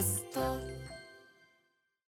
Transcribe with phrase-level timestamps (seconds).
[0.00, 0.40] ャスト。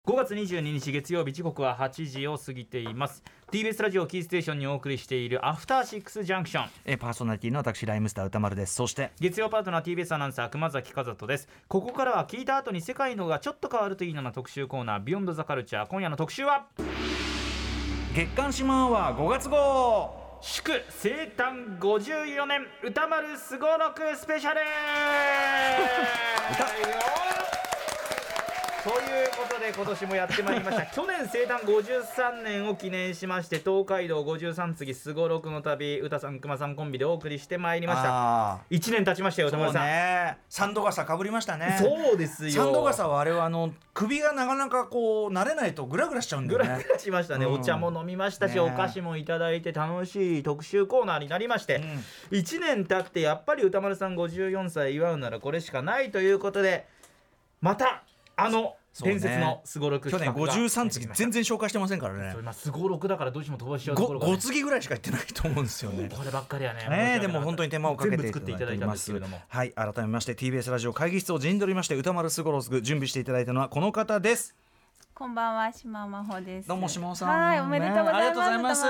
[0.04, 3.22] 5月22日月曜日時刻は8時を過ぎています。
[3.52, 8.74] TBS ラジオキーステーションにお送りしているアフターシックスジャンクションえーパーソナリティの私ライムスター歌丸です。
[8.74, 11.48] そして月曜パートナー TBS アナウンサー熊崎和人です。
[11.68, 16.66] ここからは聞いた後に世界のがちょっと変わるといいなな特集コーナービヨンドザカルチャー今夜の特集は？
[18.14, 20.20] 月刊シマンは5月号。
[20.44, 24.60] 祝生誕54年歌丸すごろくスペシャル
[28.82, 30.86] ということで今年もやってまいりました。
[30.90, 38.08] 去年生誕53年を記念しまして東海道53次すごろくの旅歌さん熊さんコンビでお送りしてまいりました。
[38.08, 39.86] あ1年経ちましたよ歌丸さん。
[39.86, 40.36] ね。
[40.48, 41.78] サンド傘かぶりましたね。
[41.80, 42.50] そうですよ。
[42.50, 46.64] サンド傘はあれはあの首がなかなかこう慣れないとグラグラしちゃうんだよね。
[46.66, 47.52] ぐらぐらしましたね、うん。
[47.52, 48.60] お茶も飲みましたし、ね。
[48.60, 51.80] お菓子もいただいて楽しい特集コーナーになりまして、
[52.32, 56.84] 1年経ってやっぱり歌丸さん54歳祝うならこれしかないということで
[57.60, 58.02] また
[58.36, 62.34] あの伝説のすごろく去年企画が53次全然紹介してませんからね。
[62.52, 66.10] すごろくだからどうしても飛ばしちゃうところが、5ね、次ぐらいしか言ってないと思うんですよね。
[66.14, 66.86] こればっかりはね。
[66.88, 69.40] ねえでも本当に手間をかけて作っていただいたんですけれども。
[69.48, 74.54] はい改めまして TBS ラジオ会議室を陣取りまして歌丸すごろく準備していただいたのはこの方です
[75.22, 76.68] こんばんは、島真帆です。
[76.68, 78.18] どうも島尾さんはい、おめでとうございます。
[78.18, 78.82] ねありがとうございます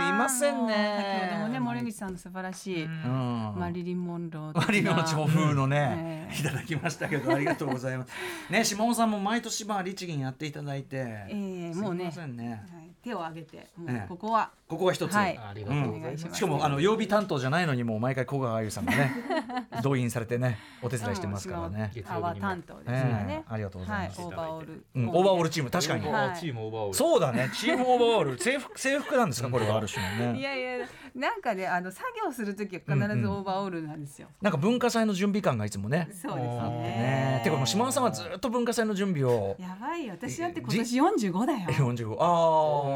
[0.00, 4.56] いませんね先ほどもね、森口さんの素晴らしい、うんマリリン・モンロー。
[4.56, 8.12] マリの調風のね、ええいただきましたけどありがとうございます。
[8.52, 10.96] ね島尾さんも毎年まあ律儀にやっていただいて、
[11.28, 12.64] ええもうねすいませんね。
[13.00, 13.66] はい手を挙げて、
[14.08, 15.14] ここは、ここが一つ。
[15.14, 19.12] はい、ありがとうございますお願いしかもあの曜日担当じゃないのにもう毎回小川あゆさんがね
[19.82, 21.90] 動員されてねお手伝いしてますからね。
[21.94, 23.32] 月曜日にもアワ担当ですねえ。
[23.32, 24.84] えありがとうございますはい、オーバーオール。
[24.94, 26.06] うん、オーバーオールチーム確かに。
[26.06, 29.50] はいチームオーバーオールそうだねチームオーバーオール制服制服なんですか？
[29.50, 30.38] これはある種のね。
[30.38, 34.28] いやいや、なんかね、あの作業するときは必ずオーバーオールなんですよ。
[34.42, 36.08] なんか文化祭の準備感がいつもね。
[36.12, 36.70] そうですね。
[36.70, 39.56] ねてかもう島尾さんはずっと文化祭の準備を。
[39.58, 41.58] やばいよ、私だって今年四十五だよ。
[41.60, 42.89] 45ああ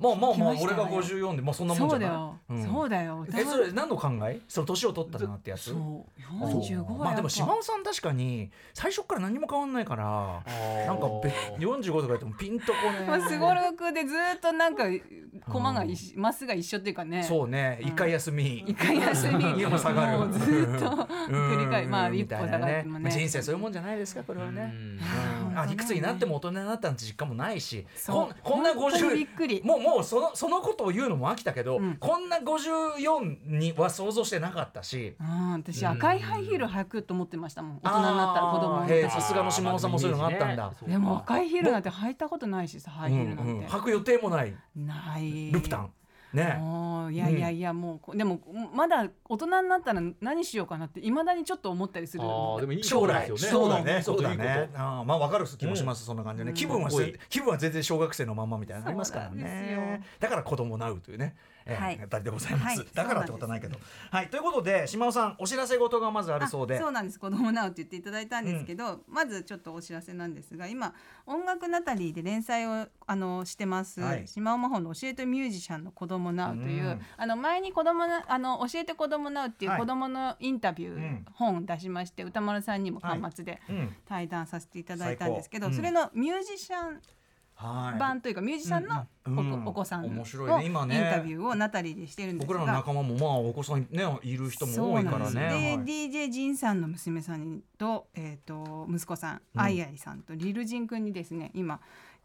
[0.00, 2.08] まあまあまあ俺が54でまあそんなもんじゃない？
[2.08, 2.64] そうだよ、うん。
[2.64, 3.26] そうだよ。
[3.36, 4.38] えそれ何の考え？
[4.46, 5.70] その年を取ったなってやつ？
[5.70, 5.76] そう、
[6.40, 10.44] あ四十五まあでも島尾さん確かに最初から何も変わんないから
[10.86, 12.78] なんかべ45とか言ってもピンとこ
[13.08, 14.84] まあ、ねすごろくでずっとなんか
[15.50, 17.24] 駒が一緒マスが一緒っていうかね。
[17.24, 17.80] そうね。
[17.82, 18.58] 一回休み。
[18.68, 19.58] 一回休み。
[19.58, 20.18] 家も下がる。
[20.18, 20.86] もうずっと
[21.28, 23.10] 繰り返まあうん一歩下がってもね。
[23.10, 24.72] 人生そういうもんじゃないですかこれはね。
[24.72, 25.47] うん。
[25.47, 29.62] うんあいくつになっても大人になったなんて実感もないしこんこんな本当に50びっくり。
[29.64, 31.96] もうもうそのそのことを言うのも飽きたけど、うん。
[31.96, 35.16] こんな54には想像してなかったし。
[35.20, 37.80] うん、私赤いハイヒール履くと思ってましたもん。
[37.82, 40.72] 大人になったら子供あーへえの時さすがの島尾さんもそういうのがあったんだ。
[40.86, 44.54] でも赤いヒールなんて履いたことないしさハイヒールなんて、履く予定もない。
[44.76, 45.50] ない。
[45.50, 45.90] ルプタン
[46.32, 46.60] ね。
[47.10, 48.40] いやいやいやもうこでも
[48.74, 53.52] まだ大人になったら何しようかなっていまだにちょっと思ったりするあーでもいいこ将来とですよね。
[53.52, 54.02] そうだね。
[54.02, 54.70] そうだね。
[54.74, 56.90] あーまあわかる気もします、そんな感じでね、気分は
[57.30, 60.00] 気分は全然小学生のまんまみたいなのありますからね。
[60.00, 60.04] よ。
[60.20, 61.36] だから子供なうというね、
[61.68, 62.86] えーはでございます、はい。
[62.94, 63.78] だからってことはないけど。
[64.10, 64.30] はい。
[64.30, 66.76] ということで島尾さんお知らせ事がまずあるそうで。
[66.76, 67.20] あそうなんです。
[67.20, 70.94] 子供なうって言っていただいたんですけど、まずちょっとお知らせなんですが今
[71.26, 74.26] 音楽ナタリーで連載をあのしてます、はい。
[74.26, 77.00] 島尾真帆の教えてミュージシャンの子供なうという、うん。
[77.16, 79.80] あの前に子供なあの教えて子供なうっていうはい。
[79.80, 81.26] 子供のインタビュー、うん。
[81.34, 83.94] 本出しまして歌丸さんにも端末でうん。
[84.06, 86.96] 対談させていただいたんですけど、それのミュージシャンはい
[87.58, 91.10] 版というかミュージシャンのお,、子さんのイン面白いね今ね。
[91.12, 95.24] タビューをナタリーでしてるんですが僕らの仲間もまあお子さんねいる人も多いからね。
[95.24, 101.80] そうなんで DJ ジンさんの娘さんと,、えー、と息子さんアイアイさんとリルジン君にですね今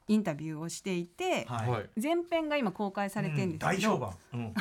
[0.08, 1.70] インタビューをしていて、はい。
[1.70, 4.54] はい前編が今公開されてるんですけど、大評判、うん。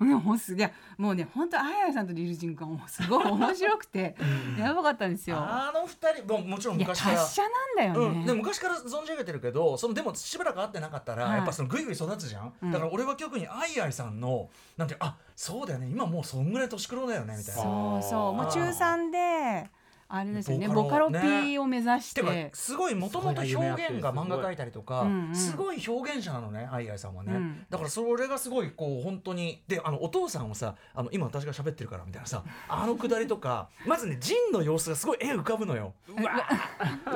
[0.00, 4.16] う んもうすげえもうね本当アイアイさんとリルジン君はもうすごい面白くて
[4.58, 5.36] やばかったんですよ。
[5.38, 8.20] あの二人ももちろんいや昔から達者なんだよね。
[8.20, 11.36] うん、でも昔から存じ上げてるけどそのでもしばらく会ってなかったら、はい。
[11.36, 12.72] やっぱそのぐいぐい育つじゃん、うん。
[12.72, 15.88] だから俺は逆にアイアイさんのなんてあそうだよね。
[15.88, 17.62] 今もうそんぐらい年黒だよねみたいな。
[17.62, 18.32] そうそう。
[18.34, 19.70] もう中3で
[20.10, 20.68] あれですよね。
[20.68, 21.10] ボカロ。
[21.10, 22.22] P を目指して。
[22.22, 27.66] てかすごいもともと表現が漫画描いたりとかすごい表現者なのねアイアイさんはね、うん。
[27.68, 35.92] だからそれがすごいこう本当にであのお父さんをさあの今私が喋ってるからみたいなさあのくだりとか まずねジンの様子がすごい絵浮かぶのよ。
[36.08, 36.32] うわ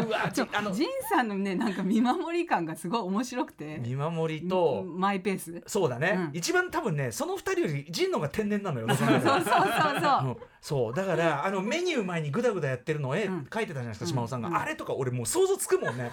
[0.06, 3.78] うわちょあのジンさんのねなんか見守り感がすごい面白くて。
[3.78, 5.62] 見守りと、マイペース？
[5.66, 6.36] そうだね、うん。
[6.36, 10.26] 一番多分ねその二人よりジンの方が天然なのよ そうそうそうそう。
[10.26, 13.46] うんそうだからあのメニュー前にグダグダやってるの絵うん。
[13.50, 14.08] 描いてたじゃないですか、うん。
[14.10, 14.56] 島尾さんが、うん。
[14.56, 16.12] あれとか俺もう想像つくもんね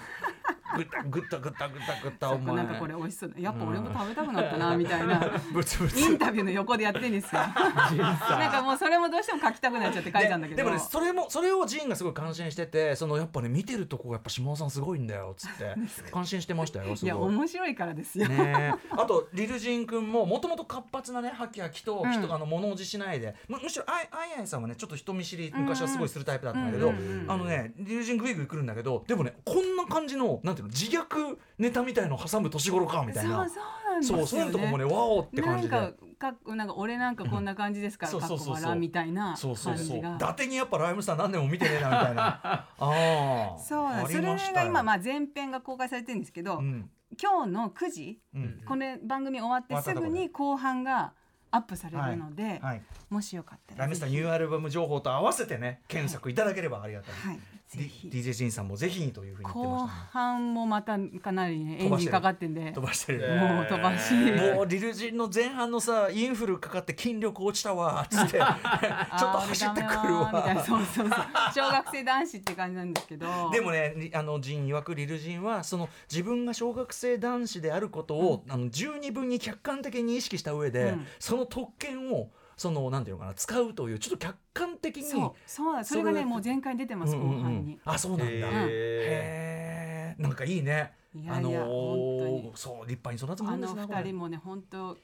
[0.76, 2.56] ぐったぐったぐったぐったぐったお前。
[2.56, 3.30] なんかこれ美味しそう。
[3.30, 5.20] だやっぱ俺も食べたくなったなみたいな。
[5.52, 6.00] ブツブツ。
[6.00, 7.40] インタビューの横でやってんですよ。
[7.40, 10.56] なんかもうそれもどうしても書きたくなっちゃって書いたんだけど。
[10.56, 15.74] ででもねそれもそれをジーンがすごい感心しててそのやっぱね見てるとこやっぱ島尾さんすごいんだよっつって。
[16.10, 17.08] 感心してましたよすい。
[17.08, 17.34] やごい。
[17.34, 23.34] 面白いからですよ、ねえ、あとリルジン君ももともと活発なねハキハキとうん人、あの物おじしないで。
[23.48, 26.92] むむしろあいあいあいさんはねちょっと人見知り昔はすごいするタイプだったんだけど、
[27.28, 33.48] あのねリルジングイグイ来るんだけどでもねこんな感じのなんていうの自虐ネタみたいの挟む年頃かみたいな。
[33.48, 35.76] そうそうなんですよ、ね、そうそういうとこもねワオって感じで。
[35.76, 38.06] なんかかなんか俺なんかこんな感じですか？
[38.06, 38.54] ら、そうかっそうそうそう。
[38.56, 39.98] こ笑みたいなそうそうそう。
[39.98, 40.28] 伊感じが。
[40.34, 42.22] 達にやっぱライムスター何年も見てねえなみたいな。
[42.44, 46.90] ああそうなんあそれが今まあ前編が公開されてるんですけど、うん。
[47.20, 48.62] 今日の9時うん。
[48.66, 51.14] これ番組終わってすぐに後半が
[51.50, 52.82] アップされるので、はい。
[53.08, 57.40] もしよかったらライムスターニューアルバム情報と合わせてね検索いただければありがたい、はい
[57.78, 62.72] DJ ジンさんもぜひにというふうに言ってま後半もまたかなりねエンジンかかってんで。
[62.72, 64.12] 飛ばしてる、えーもう飛ばし。
[64.54, 68.38] もうリルジンの前半のさインフルかかって筋力落ちたわっつって。
[68.38, 70.60] ちょっと走ってくるあー俺ダメだーみたいな。
[70.60, 71.18] わそうそうそう。
[71.54, 73.50] 小学生男子って感じなんですけど。
[73.52, 81.06] でもねりあのジン曰くリルジンはその自分が小学生男子であることを、あの十二分に客観的に意識した上で、うん。
[81.20, 87.42] その特権をそのなんていうのかな使うというちょっと客観的にそうそうだそれがねもう前回出てます後うんうんうん。
[87.42, 87.78] 半に。
[87.86, 90.92] あそうなんだ、へへえなんかいいね。
[91.14, 92.52] いやいやあのー本当に。
[92.56, 94.98] そう立派に育つもあのんですね二人もね本当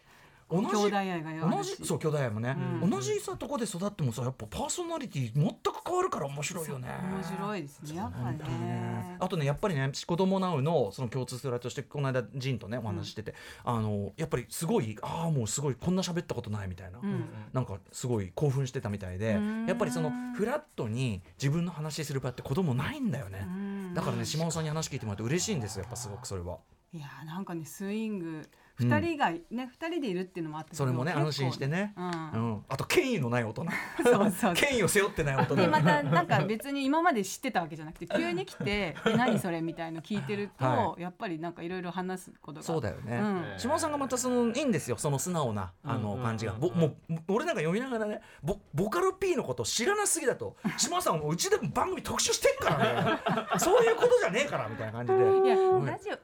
[0.49, 2.91] 同じ兄弟愛がよ同じそう兄弟もね、うん。
[2.91, 5.55] 同じさとこで育ってもさやっぱパーソナリティ全く
[5.85, 6.89] 変わるから面白いよね。
[7.13, 8.39] 面白いですねやっぱね。
[8.39, 13.35] ねあとねやっぱりね子供なうのその共通するとしてこの間ジンとねお話ししてて、
[13.65, 17.25] あのやっぱりすごいああもうすごいこんな喋ったことないみたいな、うん。
[17.53, 19.67] なんかすごい興奮してたみたいでうん。
[19.67, 23.95] やっぱりそのフラットに自分の話する場って子供ないんだよね、うん。
[23.95, 26.59] だからね島尾さんに話聞いてもらって嬉しいんですよやっぱすごくそれは。
[26.93, 32.09] いやなんかねスイング二人がね二人でいるっていうのもあったそれもね安心してね、ううん。
[32.53, 33.67] ん、あと権威のない大人。
[34.05, 35.57] そうそう権威を背負ってない大人。
[35.57, 42.65] でまたなんか別に今まで知ってたわけじゃなくて急に来て「え何それ?」みたいの聞いてると、はやっぱりなんかいろいろ話すことが。
[42.67, 43.45] そうだよね、うん。
[43.59, 46.23] 島尾さんがまたそのいいんですよその素直なあのうん。
[46.23, 46.61] 感じが、うん。
[46.61, 46.97] ぼもう
[47.29, 53.05] 俺なんか読みながらねボボカル P のこと知らなすぎだと 島尾さんもうちでも番組特集してっから
[53.47, 53.59] ね。
[53.59, 55.19] そういうことじゃねえからみたいな感じで。
[55.19, 55.85] いやん。
[55.85, 56.19] ラジオ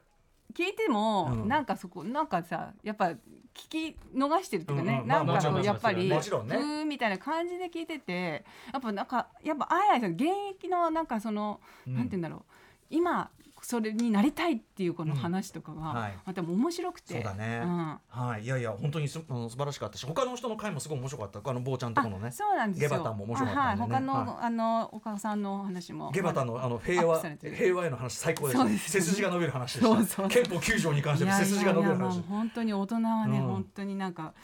[0.54, 1.48] 聞いても、うん。
[1.48, 3.06] なんかそこなんかさやっぱ
[3.54, 5.08] 聞き逃してるっていうかね、うんうん。
[5.08, 6.56] まあなんかこもちろうんやっぱりもちろんね。
[6.56, 11.94] うーみたいな感じで聞いててやっぱなんかやっぱあややさん現役のなんかその、うん。
[11.94, 12.42] なんて言うんだろう
[12.90, 13.30] 今
[13.62, 17.14] それになりたいっていうこの話とかが、また面白くて。
[17.14, 17.60] そうだね。
[17.60, 18.00] ん。
[18.08, 22.90] はい、いやいや本当にすあの素晴らしかったし他の人の回もすごい面白かったあの坊ちゃんとこのねそうなんですよ。
[22.90, 23.94] ゲバタンも面白かったんでね。
[23.94, 26.10] あはい、他の、はあの岡さんのお話も。
[26.10, 30.28] ゲバタンのあの平和平和への話最高でした背筋が伸びる話でした。
[30.28, 32.20] 憲法9条に関していやいやの背筋が伸びる話。
[32.22, 33.46] 本当に大人はね、うん。
[33.46, 34.34] 本当になんか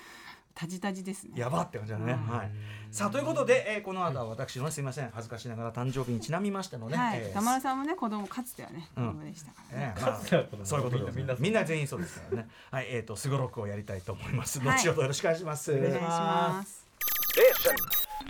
[0.58, 1.34] タジタジですね。
[1.36, 2.50] やばって感じだね、うんはい
[2.90, 9.94] さあということで、えーこの後は私のねすみません恥ずかしながら誕生日にちなみましてのね、はい、えー玉田さんもね子供かつてはね子うん供でしたからね。
[9.94, 12.48] ええまあかつては子供そういうことでみんなみんな全員そうですからね。
[12.72, 14.58] はい、えっ、とすごろくをやりたいと思います。
[14.58, 15.72] はい後ほどよろしくお願いします。
[15.72, 16.88] お願いします。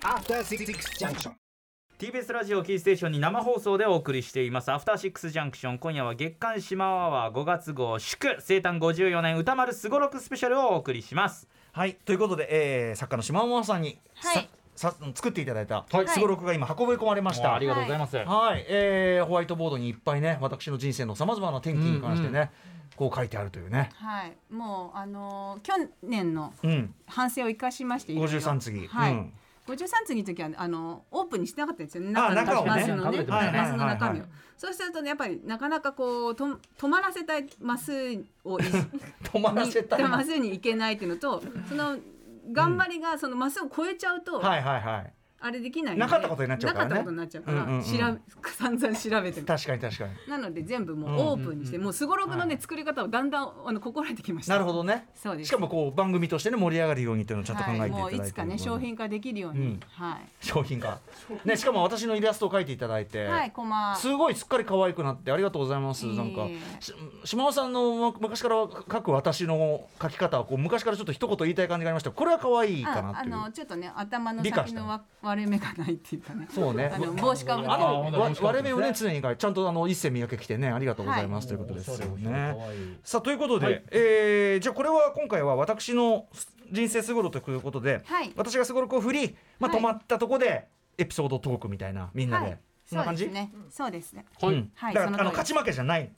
[0.03, 0.67] After Six
[0.99, 1.33] Junction.
[1.99, 14.49] TBS ラジオキーステーションに生放送でお送りしていますアフターシックスジャンクション今夜は月刊シマアワー5月号祝生誕54年歌丸すごろくスペシャルをお送りしますはい、ということで、えー、作家の島尾さんに、はい。
[14.75, 16.09] ささ作っていただいたはい。
[16.09, 17.55] すごろくが今運び込まれました。
[17.55, 22.53] ありがとうございます、はい、えー、ホワイトボードにいっぱいね私の人生のさまざまな転機に関してね、
[22.95, 23.91] こう書いてあるというね。
[23.95, 28.39] はい、もうあのー去年のうん、反省を生かしましていろいろ。
[28.39, 28.87] 53次。
[28.87, 29.13] はい。
[29.13, 29.33] うん
[29.75, 32.13] 53次の時はあのオープンにしてなかったんですよね。
[32.17, 34.25] あ中をねマスのね、マスの中身を。
[34.57, 36.45] そうするとねやっぱりなかなかこうと
[36.79, 37.93] 止まらせたいマス
[38.45, 38.63] をい
[39.23, 40.03] 止まらせたい。
[40.03, 41.99] にマスに行けないっていうのと、その
[42.51, 45.13] 頑張りがそのマスを超えちゃうと、はいはいはい。
[45.41, 48.19] あれできないなかったことになっちゃうからねなかったことになっちゃうから、うんうんうん調べ
[48.59, 50.13] 散々調べて確かに確かに。
[50.29, 54.55] なので全部もうオープンにして、もうすごろくのね、作り方をだんだんあの心得てきました。
[54.55, 55.07] なるほどね。
[55.15, 55.49] そうです。
[55.49, 60.99] しかもこう番組としてね盛り上がるようにっていうのをちゃんと考えていただいて、はい、もういつかね商品化できるように、うんはい商品化。
[61.45, 63.27] ねしかも私のイラストを描いていただいて。
[63.27, 66.07] はいコマすごいすっかり可愛くなってありがとうございます。
[66.07, 66.49] いえいえなんか
[66.81, 66.93] し
[67.25, 72.11] 島尾さんの昔から書く私の書き方はこう昔からちょっと一言言いたい感じがありました。
[72.11, 73.37] これは可愛いかなああっていう。
[73.37, 76.49] のちょっとね頭の先のわ割れ目がないっていうかね。
[76.51, 76.91] そうね。
[76.93, 82.31] あの帽子かぶってあの割れ目をね常にちゃんとあの一世三宅来てねありがとうございます、ということですよね。
[82.31, 82.57] ね
[83.05, 83.85] さあということで、はい。
[83.91, 86.27] えーじゃあこれは今回は私の
[86.71, 88.33] 人生すごろということで、はい。
[88.37, 89.81] 私がすごろくを振り、まあ、はい。
[89.81, 90.67] 止まったとこで
[90.97, 92.59] エピソードトークみたいなみんなで、はい。
[92.85, 93.53] そんな感じそうですね。
[93.71, 94.25] そうですね。
[94.41, 94.71] はいうん。
[94.75, 96.11] はいだからあの勝ち負けじゃない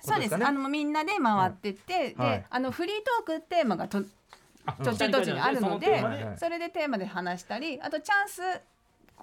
[0.00, 0.34] そうです。
[0.34, 2.38] あのみんなで回ってって、はい。
[2.38, 4.02] で、あのフリートークテーマがと
[4.68, 6.02] あ途中途中にあるので
[6.36, 8.42] それでテーマで話したり、あとチャンス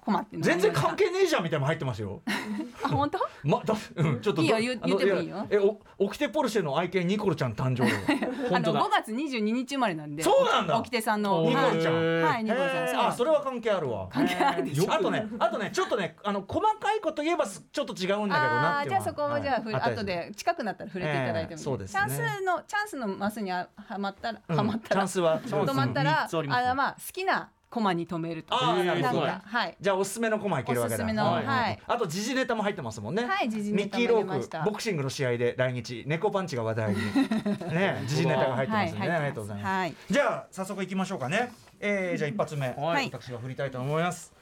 [0.06, 2.22] 困って全然関係ねえじゃんみたいなの入ってますよ。
[2.84, 3.18] あ本当？
[3.42, 7.92] まだうん ちょっといいよ言言ってもいいよやえおオキテポルシェの愛犬ニコルちゃん誕生日。
[8.54, 10.22] あの5月22日生まれなんで。
[10.22, 11.42] そうなんだ沖手さんの。
[11.42, 14.08] おニコルちゃんはいはいニコルさんへーそうあそれは関係あるわ。
[14.08, 14.92] 関係ないでしょ。
[14.92, 26.28] あとねあとねちょっとねあの細かいこと言えばすちょっと違うんだけどなあっていうのはーじゃあそこもじゃあはい後で近くなったら触れていただいてもいい、ええそうですチャねンスのチャンスのマスにははまったら、うんはまったらチャンスは止まったら
[26.70, 29.20] あまあ好きなコマに止めるとあーなるほど。
[29.20, 29.76] はい。
[29.78, 30.94] じゃあおすすめのコマいけるわけだ。
[30.94, 31.44] おすすめのはい。
[31.44, 31.78] はい。
[31.86, 33.26] あと時事ネタも入ってますもんね。
[33.26, 37.00] はい時事ネタもミッキーロークボクシングの試合で来日猫パンチが話題に。
[37.68, 39.66] ね時事ネタが入ってますね、はいありがとうございます。
[39.66, 39.94] はい。
[40.10, 41.52] じゃあ早速いきましょうかね。
[41.78, 43.10] えー、じゃあ一発目、はい。
[43.12, 44.32] 私が振りたいと思います。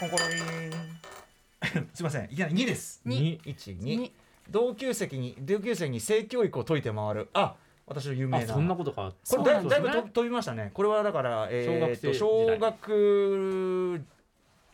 [0.00, 1.86] コンコロリン。
[1.94, 2.24] すいません。
[2.24, 3.00] いきなり2です。
[3.04, 3.96] に一二。
[3.96, 4.12] に
[4.50, 7.28] 同級生に同級生に性教育を解いて回る。
[7.32, 7.54] あ
[7.90, 8.44] 私の有名な。
[8.44, 9.12] あそんなことか。
[9.28, 10.70] これだいだいぶ飛びましたね。
[10.72, 12.14] これはだから、えー、と小学生時代。
[12.14, 14.02] 小学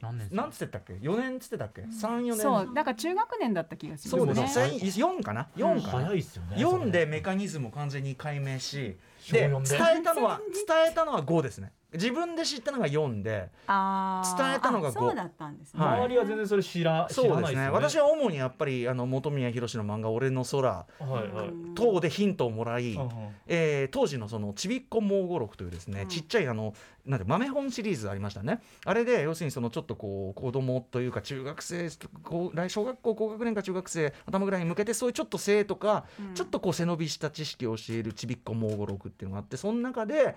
[0.03, 2.37] 何年なんつってたっけ？4年つってたっけ？34年。
[2.37, 6.05] そうだから中学年だった気がしますそうですねそう4かな？4かな？
[6.05, 8.97] 早いっすよね4でメカニズムを完全に解明し
[9.33, 9.63] で伝
[10.01, 15.99] えたのは伝えたのは5ですね自分で知ったのが4で伝えたのが五あそうだったんですね、はい。
[16.01, 17.71] 周りは全然それ知らないですね。
[17.71, 22.99] 私は主にやっぱりあの本宮宏の漫画「俺の空はいはい」等でヒントをもらい、
[23.47, 26.75] えー当時のそのちびっこ盲語録というですね、うんちっちゃいあの
[27.05, 28.61] なんて豆本シリーズありましたね。
[28.85, 36.35] あれで要するにそのちょっとこう子供というか中学生小学校高学年か中学生頭ぐらいに向けてそういうちょっと性とか、うん。
[36.35, 40.37] ちょっとこう背伸びした知識を教えるちびっこ盲語録っていうのがあってその中で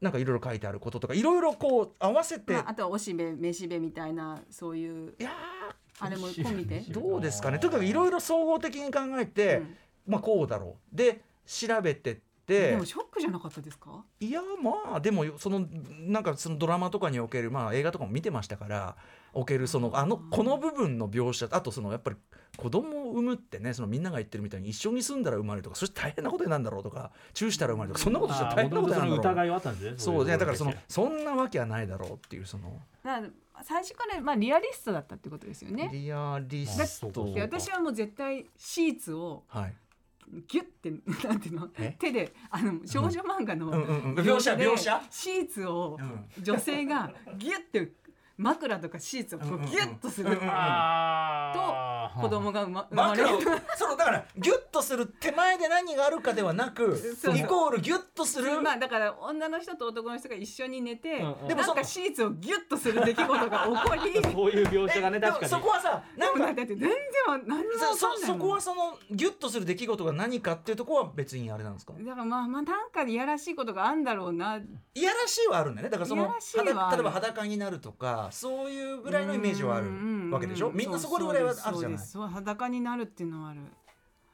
[0.00, 5.30] なんかいろいろ書いてあることとかいろいろこう合わせて、まあ、あとはおしべめしべみたいなそういういや
[5.98, 6.80] あれも込みで？
[6.80, 7.58] ーどうですかね。
[7.58, 9.76] とにかくいろいろ総合的に考えて、うん。
[10.06, 10.96] まあこうだろう。
[10.96, 14.04] で調べてってでもショックじゃなかったですか？
[14.20, 15.66] いやまあでもその
[16.00, 18.96] なんかそのドラマとかにおけるまあ映画とかも見てましたから
[19.32, 22.16] おけるそのあのこの部分の描写あとそのやっぱり
[22.56, 32.80] 子供を産むってねそのみんなが言ってるみたいに一緒に住んだら生まれるとかそして大変なことになるんだろうとかチューしたら生まれるとかそんなことしたら大変なことになるんだろう疑いはあったんですねそうねだからそのいそんなわけはないだろうっていうその。
[33.62, 35.90] 最初からまあリアリストだったってことですよね。
[35.92, 39.74] リアリあスト私はもう絶対シーツをはい
[40.46, 40.90] ギュッて
[41.26, 41.68] なんていうの？
[41.78, 41.96] え？
[41.98, 43.72] 手であの少女漫画の
[44.14, 45.02] 描写で描写？
[45.10, 46.42] シーツをうん。
[46.42, 47.92] 女性がギュッて
[48.40, 50.30] 枕とかシーツをこうギュッとする。
[50.30, 50.48] うんうんうん。
[50.50, 52.20] あー。
[52.20, 53.28] 子供が生ま生まれる。
[53.76, 57.00] そのだからギュッとする手前で何があるかではなく
[57.34, 58.60] イコールギュッとする。
[58.60, 64.12] まあだから女の人と男の人が一緒に寝て、でもなんかシーツをギュッとする出来事が起こり。
[64.14, 65.50] で そういう描写がね確かに。
[65.50, 66.90] そこはさなんかもだって全然
[67.28, 71.92] わ何にもそそこはそのギュッとする出来事が何かっていうところは別にあれなんですか？
[71.92, 74.56] だからまあまあなんかいやらしいことがあるんだろうな。
[74.56, 75.90] いやらしいはあるんだよね。
[75.90, 79.86] だからその例えば裸になるとかそういうぐらいのイメージはある
[80.30, 80.70] わけでしょ？
[80.72, 81.98] みんなそこぐらいはあるじゃない？
[81.98, 83.60] そう裸になるっていうのはある。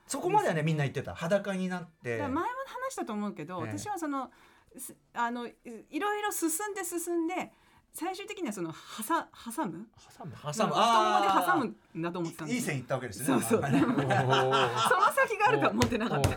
[0.06, 1.14] そこまではねみんな言ってた。
[1.14, 2.18] 裸になって。
[2.18, 2.46] 前も話
[2.92, 3.78] したと思うけど、ええ。
[3.78, 4.30] 私はその
[4.78, 5.54] すあのい
[5.90, 7.50] いろいろ進んで進んで
[7.92, 9.86] 最終的にはそのはさ挟む？
[10.18, 10.32] 挟む？
[10.32, 10.70] 挟む。
[10.74, 13.62] まあ太ももで挟むむんだと思ってたんですいい線いったわけですそうそう。
[13.64, 16.30] その先があるとは思ってなかった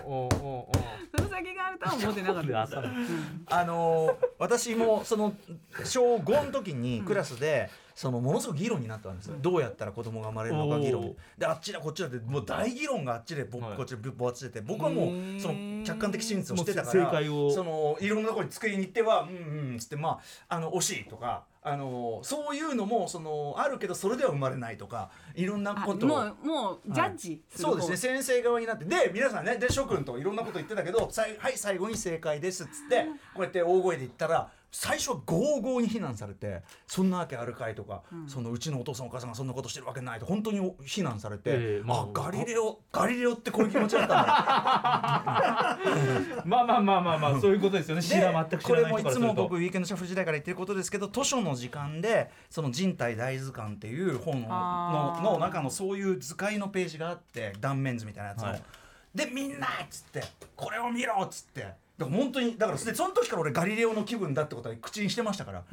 [1.40, 3.08] おおおおその先があるとは思ってなかった挟む
[3.48, 5.36] あのー私もその
[5.84, 11.14] 小5の時にクラスで、そのものすごく議論になったんですよ、どうやったら子供が生まれるのか議論。
[11.38, 13.78] であっちだこっちだってもう大議論があっちで僕、はい。
[13.78, 17.52] こっちでぼわっちでて僕はもうその客観的真実をしてたから解を。
[17.52, 26.10] そのいろんなところに机に行ってはうんうんっつってまああの惜しいとかあのそういうのもそのあるけどそれでは生まれないとかいろんなあことを。
[26.10, 27.72] もうもうジャッジする方。
[27.72, 45.80] そうですね先生側になってで皆さんねで諸君といろんなこと言ってたけどさいはい最後に正解ですっつってこうやって大声で言ったら最初はゴーゴーに非難されてそんなわけあるかいとか、そのうちのお父さんお母さんがそんなことしてるわけないと本当に非難されて、ええまああガリレオガリレオってこういう気持ちだったんだ。
[46.46, 48.02] まあまあまあまあまあそういうことですよね。
[48.02, 58.62] 知ら全く知こらないれもいつも僕ウィークエンドシャッフル時代から言ってることですけど図書の時間でその人体大図鑑っていう本ののの中のそういう図解のページがあって断面図みたいなやつの、はい。
[59.16, 60.24] でみんなっつって
[60.56, 65.64] これを見ろっつってだから本当にだからでその時から俺ガリレオの気分だってことは口にしてましたから。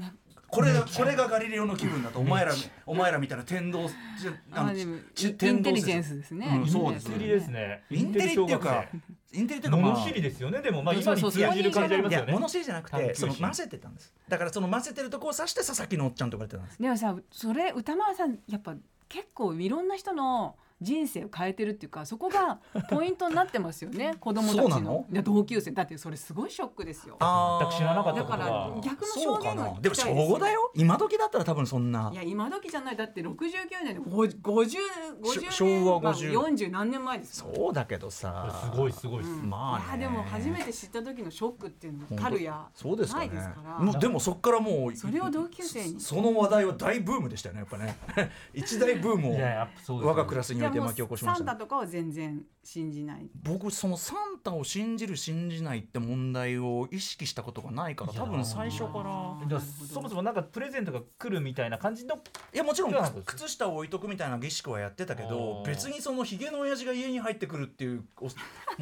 [0.48, 2.52] これがこれがガリレオの気分だとお前ら
[2.86, 5.74] お前らみたいな天動じゃあでもイちイン天動説。
[5.74, 7.08] テリジェンスですね、うんイそうです。
[7.08, 7.82] ねンテリですね。
[7.90, 8.84] インテリっていうか
[9.32, 10.62] インテリっていうかまあ物知りですよね。
[10.62, 12.26] でもまあ今に通じる感じありますよね。
[12.26, 14.14] いや物知りじゃなくてその混ぜてたんです。
[14.28, 16.80] だからその混ぜてるとこを指して佐々木のおっちゃんと呼ばれてたんです。
[16.80, 18.76] でもさそれ歌丸さんやっぱ
[19.08, 22.58] 結構いろんな人の人生を変えてるっていうかそこが
[22.90, 24.82] ポイントになってますよね 子供たちそうなの？
[24.82, 25.70] のいや同級生。
[25.70, 27.16] だってそれすごいショックですよ。
[27.18, 30.04] 全く知らなかったことだからが逆のそうか証言がなでも小
[30.36, 30.70] 5だよ？
[30.74, 32.10] 今時だったら多分そんな。
[32.12, 32.96] いや今時じゃない。
[32.96, 33.36] だって69
[33.84, 37.52] 年で50 50し年昭和まあ50 40何年前ですよ。
[37.54, 38.70] そうだけどさ。
[38.72, 39.48] すごいすごいうん。
[39.48, 40.00] まあね。
[40.00, 43.28] いやでも初めて知った時のショックっていうの本当たるやそうですかね。
[43.28, 43.78] ないですから。
[43.78, 46.00] もうでもそっからもうそれを同級生に。
[46.00, 47.96] その話題は大ブームでしたよねやっぱね。
[48.52, 49.32] 一大ブームを。
[49.32, 51.52] いややっぱそうです我がクラスにおいて巻き起こしまサしたね。
[51.52, 53.28] ンタとかは全然信じない。
[53.42, 59.46] 僕そのサンタを信じる信じないって問題を意識したことがないから多分最初から。
[59.46, 62.16] だからそもそもなんかプレゼントが来るみたいな感じの
[62.54, 62.94] いやもちろん
[63.24, 68.26] 靴下を置いとくみたいな儀式はやってたけど別にそのヒゲの親父が家に入ってくるっていうお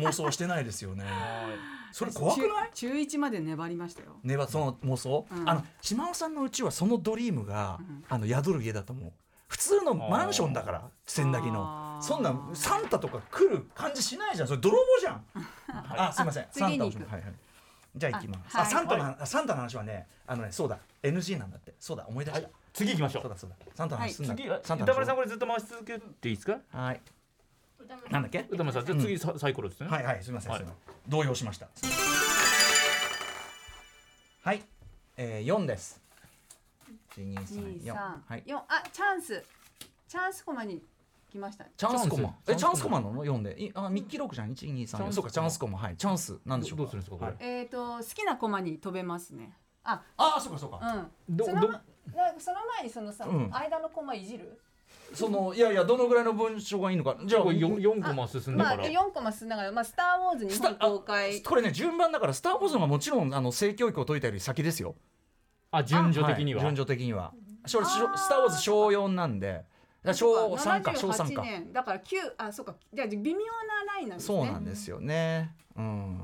[0.01, 1.05] 妄想はしてないですよね。
[1.93, 2.71] それ怖くない？
[2.75, 4.17] 中中一まで粘りましたよ。
[4.23, 5.49] ねばその妄想、うん。
[5.49, 9.13] あの島尾さんのうちはそのドリームが、あの宿る家だと思う
[9.49, 11.83] 普通のマンションだから千駄木の。
[12.01, 14.49] そんなサンタとか来る感じしないじゃん。
[14.49, 15.25] それ泥棒じゃん。
[15.69, 16.43] あすいません。
[16.43, 17.23] あサンタをはいはい。
[17.97, 18.57] じゃあ行きます。
[18.57, 18.67] あはい。
[18.67, 20.79] あサンタの、あサンタの話はねあのねそうだ。
[21.03, 21.75] NG なんだって。
[21.79, 22.05] そうだ。
[22.09, 23.23] 思い出した、次行きましょう。
[23.23, 23.57] そうだそうだ。
[23.75, 26.59] サンタの話すんだ、次はサンタ歌丸さんこれずっと回し続けていいですか？
[26.73, 27.01] はい。
[28.11, 28.47] なんだっけ？
[28.51, 28.87] 歌丸さん。
[28.87, 29.89] じゃあ次ササイコロですね。
[29.89, 30.23] はいはい。
[30.23, 30.65] すみません、はい。
[31.09, 31.69] 動揺しました。
[34.43, 34.63] はい、
[35.17, 36.03] えー、4です
[37.17, 38.59] 1 2 3 4はい四。
[38.59, 39.43] あチャンス。
[40.09, 40.83] チャンスコマに
[41.31, 41.65] 来ました。
[41.77, 42.35] チャンスコマ。
[42.49, 42.99] えチチャンスコマ。
[42.99, 43.63] ャンスコマなの？4で。
[43.65, 44.53] いあミッキーロックじゃん。
[44.53, 45.79] 1 2 3 4そうかチャンスコマ。
[45.79, 45.97] はい。
[45.97, 46.39] チャンス。
[46.45, 47.35] なんでしょうどうするんですかこれ？
[47.41, 49.53] えっ、と好きなコマに飛べますね。
[49.85, 50.01] あ。
[50.17, 50.81] ああそうかそうか、
[51.29, 51.37] うん。
[51.37, 51.83] どどそのま
[52.15, 53.51] なんかその前にそのさ、うん。
[53.55, 54.61] 間のコマいじる？
[55.13, 57.17] そのいやいやどのぐらいの文章がいいのか。
[57.25, 61.43] じゃあこれ四四コマ進んだまあから、4コマ進んだから、まあ、スター・ウォーズ日本公開。
[61.43, 64.95] これね順番だから「スター・ウォーズ」のがもちろんあの性教育を解いたより先ですよ
[65.77, 67.33] あ順序的には、い順序的には。
[67.67, 69.47] スター・ウォーズ小4なんで。
[69.49, 69.67] だか。
[70.05, 71.43] ら小3か小378か。
[71.43, 72.75] 年だから9あそうか。
[72.93, 74.37] じゃあ微妙なラインなんですね。
[74.39, 75.55] そうなんですよね。
[75.77, 76.21] うん。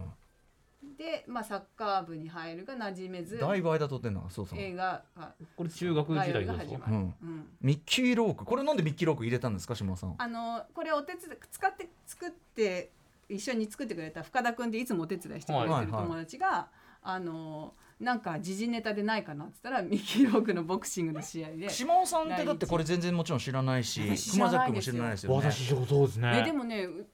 [1.01, 5.35] で、まあ、サッカー部に入るが馴染めずだいぶ間取ってんのそうそう、映画が。
[5.57, 7.47] これ中学時代ですか始まる、うん、うん。
[7.63, 8.45] ミッキーローク。
[8.45, 10.15] これなんでミッキーローク入れたんですか島さん。
[10.19, 12.91] あのこれお手伝い使って作って
[13.31, 16.03] 一緒に作ってくれた深田君っていつもお手伝いしてくれてるはいはい。
[16.03, 16.69] 友達が、
[17.03, 21.69] あのなんか時事ネタでないかなって言ったらミッキーロークのボクシングの試合で。
[21.69, 24.01] 島尾さんってだってこれ全然もちろん知らないし
[24.33, 25.37] 熊崎君も知らないですよね。
[25.37, 26.41] 私そうですね。
[26.41, 27.07] えでもねう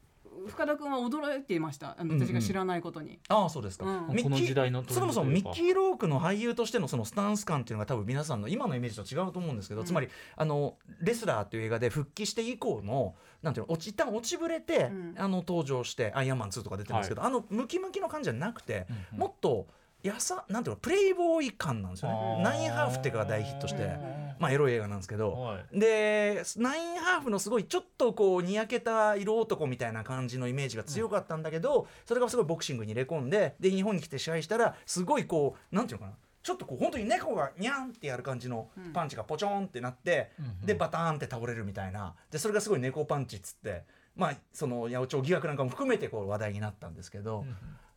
[0.47, 1.97] 深田君は驚いていました。
[1.99, 2.27] あのうんうん。
[2.27, 3.19] 私が知らないことに。
[3.29, 4.15] ああそうですか、うん。
[4.15, 9.87] ミッキーこの時代のそもそもミッキー・ロークの俳優としてのそのスタンス感っていうのが多分皆さんの今のイメージと違うと思うんですけど、うん。
[9.87, 15.15] つまりあのレスラーっていう映画で復帰して以降のなんていうの落ち一旦落ちぶれて、うん。
[15.19, 19.19] あの登場してアイアンマン2とか出てるんですけど、あのムキムキの感じじゃなくて、うん。
[19.19, 19.67] もっと
[20.07, 22.43] やさなんていうのプレイボーイ感なんですよね。
[22.43, 25.79] ナインハーフっていうかが大ヒットして、うんまあエロい映画なんですけど、はい。
[25.81, 36.19] でナインハーフのすごいちょっとこうにやけた色男みたいな感じのイメージが強かったんだけど、それがすごいボクシングに入れ込んでで日本に来て支配したらすごいこうなんていうのかな。
[36.43, 38.93] ちょっとこう本当に猫がニャンってやる感じのうん。
[38.93, 40.31] パンチがポチョンってなって、
[40.65, 42.15] でバターンって倒れるみたいな。
[42.31, 47.47] でそれがすごい猫パンチっつってまあその八百長疑惑なんかも含めてこう話題になったんですけど、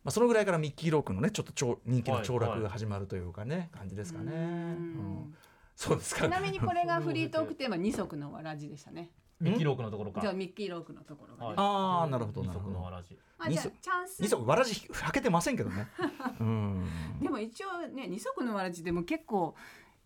[0.02, 4.32] まあ、そのぐらいからミッキー・ロークのねちょっと超人気の凋落が始まるというかね、感じですかね。
[4.32, 4.38] うん。
[4.38, 5.34] うん。
[5.76, 6.22] そうですか。
[6.22, 9.10] ちなみにこれがフリートークテーマ二足のわらじでしたね。
[9.40, 11.46] ミッキーロークのところかじゃあミッキーロークのところがね。
[11.48, 12.76] はいあーなるほど二なるほど。
[12.76, 13.18] 足のわらじ。
[13.38, 14.22] まあじゃあチャンス。
[14.22, 15.86] 二足わらじはけてませんけどね。
[16.40, 16.86] うん。
[17.22, 19.54] でも一応ね二足のわらじでも結構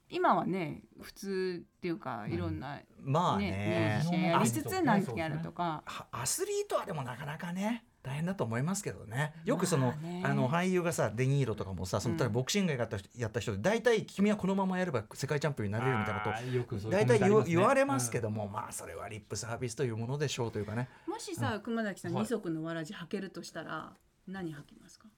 [0.09, 3.51] 今はね普通っていうかいろんな、まあね。
[3.51, 5.83] ねミュージシャンやりつつ何かやるとか。
[5.85, 9.33] はアスリートはでもなかなかね大変だと思いますけどね。
[9.47, 20.91] よくその、まあねあの俳優がさデニーロとかもさそのうんボクシングやった人やった人で大体君はこのままやれば世界チャンピオンになれるみたいなことよくそういう大体言われますけども、まあそれはリップサービスというものでしょうというかね。
[21.07, 22.23] もしさ熊崎さんはい。
[22.25, 23.93] 二足のわらじ履けるとしたら
[24.29, 25.09] 何履きますか？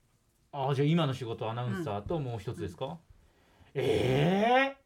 [0.52, 2.98] あーじゃあ今の仕事アナウンサーともう一つですか、
[3.74, 4.76] ええ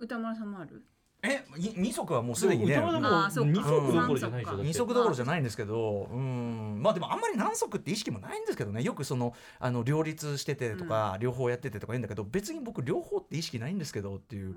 [0.00, 0.82] 歌丸さんもある？
[1.22, 2.76] えい二足はもうすでにね。
[2.76, 8.82] 二足どころじゃない二足どころじゃないんですけど、うん、まあでもあんまり何足って意識もないんですけどね。
[8.82, 14.54] よくそのあの両立しててとか、両方やっててとか言うんだけど別に僕両方って意識ないんですけどっていう、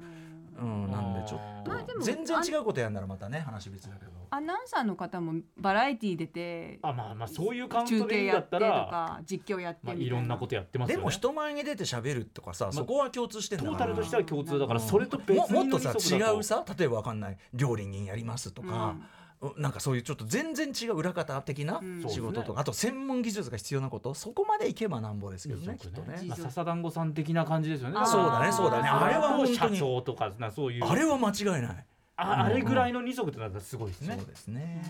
[0.62, 0.92] うん、
[1.32, 4.12] ちょっと、まあでも全然違うことやんならまたね話別だけど。
[4.34, 10.06] アナウンサーの方もバラエティー出てあまあまあそういうカウン中トでいいんだっ継やってとたらか実況やってみまあ、たいな。
[10.06, 11.00] いろんなことやってますよね。
[11.00, 13.86] でも人前に出て喋るとかさ、そこは共通してんだトから。
[13.86, 14.88] ータルとしては共通だからうん。
[14.88, 17.38] それと別にももっとさ違うさ例えばわかんない。
[17.54, 18.96] 料理人やりますとか、
[19.58, 22.06] なんかそういうちょっと全然違う裏方的なうん。
[22.08, 26.22] 仕事とか、あと専門技術が必要なことそこまでいけばなんぼですけどねきっとね。
[26.28, 27.96] まあ、笹団子さん的な感じですよね。
[28.06, 28.90] そうだねそうだね。
[28.90, 30.86] あれは本当に社長とかなそういう。
[30.86, 31.86] あれは間違いない
[32.22, 34.16] ああれぐらいの二足ってなったらすごいですね。
[34.18, 34.84] そうですね。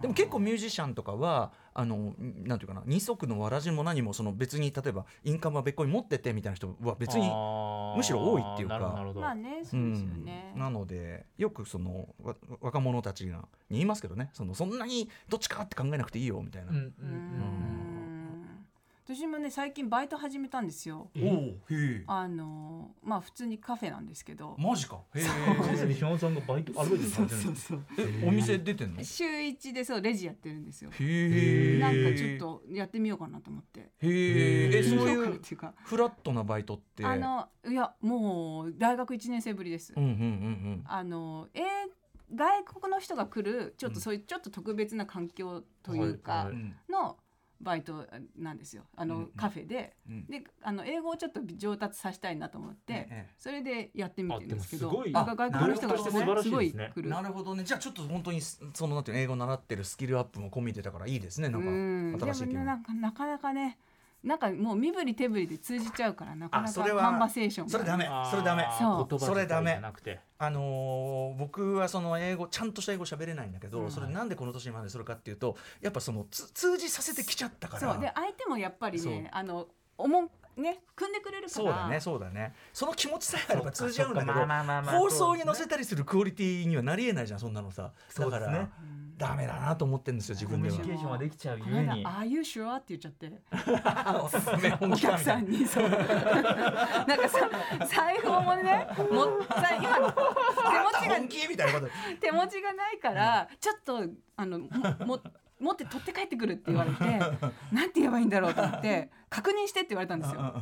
[0.00, 2.14] でも結構ミュージシャンとかはあの
[2.44, 7.30] なんていうかな二足のわらじも何もその別に例えばインカムは別個に持っててみたいな人は別に
[7.96, 8.78] むしろ多いっていうか。
[8.78, 9.20] なるほどなるほど。
[9.20, 10.52] まあねそうですよね。
[10.54, 13.38] うん、なのでよくそのわ若者たちが
[13.70, 14.30] に言いますけどね。
[14.32, 18.01] そのそんなにどっちかって考えなくていいよみたいな、うんうんうーん
[19.04, 21.10] 私もね最近バイト始めたんですよ。
[21.16, 22.04] おおへえ。
[22.06, 24.54] あのまあ普通にカフェなんですけど。
[24.58, 25.00] マジか。
[25.14, 25.22] へえ。
[25.22, 28.06] 先生島本さんがバイトアルバイトされてるんですかそう。
[28.22, 29.00] えお店出てんの？
[29.00, 30.90] へ週一でそうレジやってるんですよ。
[31.00, 31.78] え。
[31.80, 33.80] なんかちょっとやってみようかなと思って。
[33.80, 34.78] へえ。
[34.78, 37.04] えそういうなっていうかフラットなバイトって？
[37.04, 41.62] あのいやもう大学1年生ぶりです、うんうんうんあのえー
[42.34, 47.18] 外国の人が来るちょっとそういうちょっと特別な環境というはかいうんの
[47.62, 48.82] バイトなんですよ。
[48.96, 49.94] あの、うんカフェで。
[50.08, 50.26] うん。
[50.26, 55.12] であの英語をちょっと上達させたいなと思って、ええそれでやってみてるんですけどすごい。
[55.14, 57.08] あ外国の人があなるほどすごい来る。
[57.08, 57.64] なるほどね。
[57.64, 61.48] じゃあちょっと本当にそのなんていうの英語習ってるスキルアップも込みでだからいいですね。
[61.48, 62.54] なんか新しい気分。
[62.60, 63.78] ねなんかなかなかね
[64.24, 67.72] なんかもう身振り手振りで通じちゃうからなかなかあそれはカンバセーションが。
[67.72, 68.66] それダメそれダメ。
[69.18, 69.72] それダメ。
[69.72, 70.20] 自体じゃなくて。
[70.38, 77.92] あのー僕はその英語ちゃんとした英語喋れないんだけど、うんそれなんでこの年にまでするかっていうとやっぱそのつ通じさせてきちゃったから。
[77.92, 78.00] そう。
[78.00, 79.66] で相手もやっぱりねあの
[79.98, 80.20] 思
[80.56, 81.50] うね組んでくれるから。
[81.50, 82.54] そうだねそうだね。
[82.72, 84.46] その気持ちさえあれば通じ合うんだけど
[84.98, 87.82] 放送に載せたりするクオリティにはなりえないじゃんそんなのさ。
[87.82, 88.68] だから、そうですね
[89.22, 90.80] ダメだなと思ってるんですよ自コミ分では。
[90.80, 93.32] ュニケーションはできちゃうゆえに「Are you sure?」って言っちゃって。
[94.80, 95.88] 本お客さんにそう。
[95.88, 97.48] なんかさ
[97.86, 101.48] 財布もねもさ今手持ちが本気？
[101.48, 101.92] みたいなこと。
[102.20, 104.04] 手持ちがないから、ちょっと
[104.36, 104.68] あのも
[105.06, 105.20] も
[105.60, 107.04] 持って取って帰ってくるって言われて
[107.70, 110.54] なんて言えばいいんだろうと思って確認してって言われたんですよ。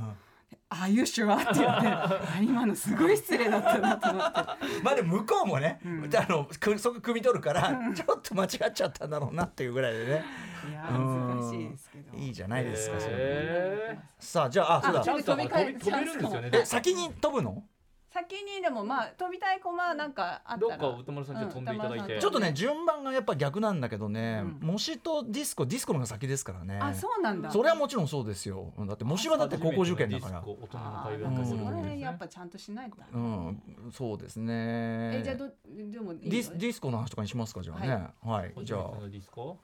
[0.73, 4.83] ああいう手話って言ってあ今のすごい失礼だったなと思って。
[4.85, 10.25] まあでも向こうもね、あのくそこ汲み取るから、ちょっと間違っちゃったんだろうなっていうぐらいでね。
[10.71, 12.17] いや難しいですけど。
[12.17, 13.15] いいじゃないですか、それ。
[13.17, 15.01] へさあじゃああそうだ。
[15.05, 17.65] 飛び飛べるんですよねえ先に飛ぶの
[18.13, 20.77] 先にでもまあ飛びたい駒なんかあったら。
[20.79, 24.69] どっか宇多丸さんじゃあ飛んでいただいて、うんちょっとね順番がやっぱ逆なんだけどね、うん。
[24.69, 26.79] 模試とディスコディスコの方が先ですからね。
[26.83, 27.51] あそうなんだ。
[27.51, 28.73] それはもちろんそうですよ。
[28.79, 30.43] だって模試はだって高校受験だから。
[30.45, 33.07] 大人のあ会そをの辺やっぱちゃんとしないとだ。
[33.13, 33.63] うん。
[33.93, 34.53] そうですね。
[35.19, 35.49] えじゃあど
[35.93, 38.09] でもいいディスディスコの話とかにしますかじゃあね。
[38.25, 39.09] はい、じゃあ。
[39.09, 39.57] ディスコ？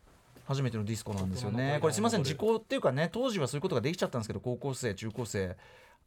[0.47, 1.79] 初めてのディスコなんですよね。
[1.81, 5.57] これすみません時効っていうかね当時はそういうことができちゃったんですけど高校生中高生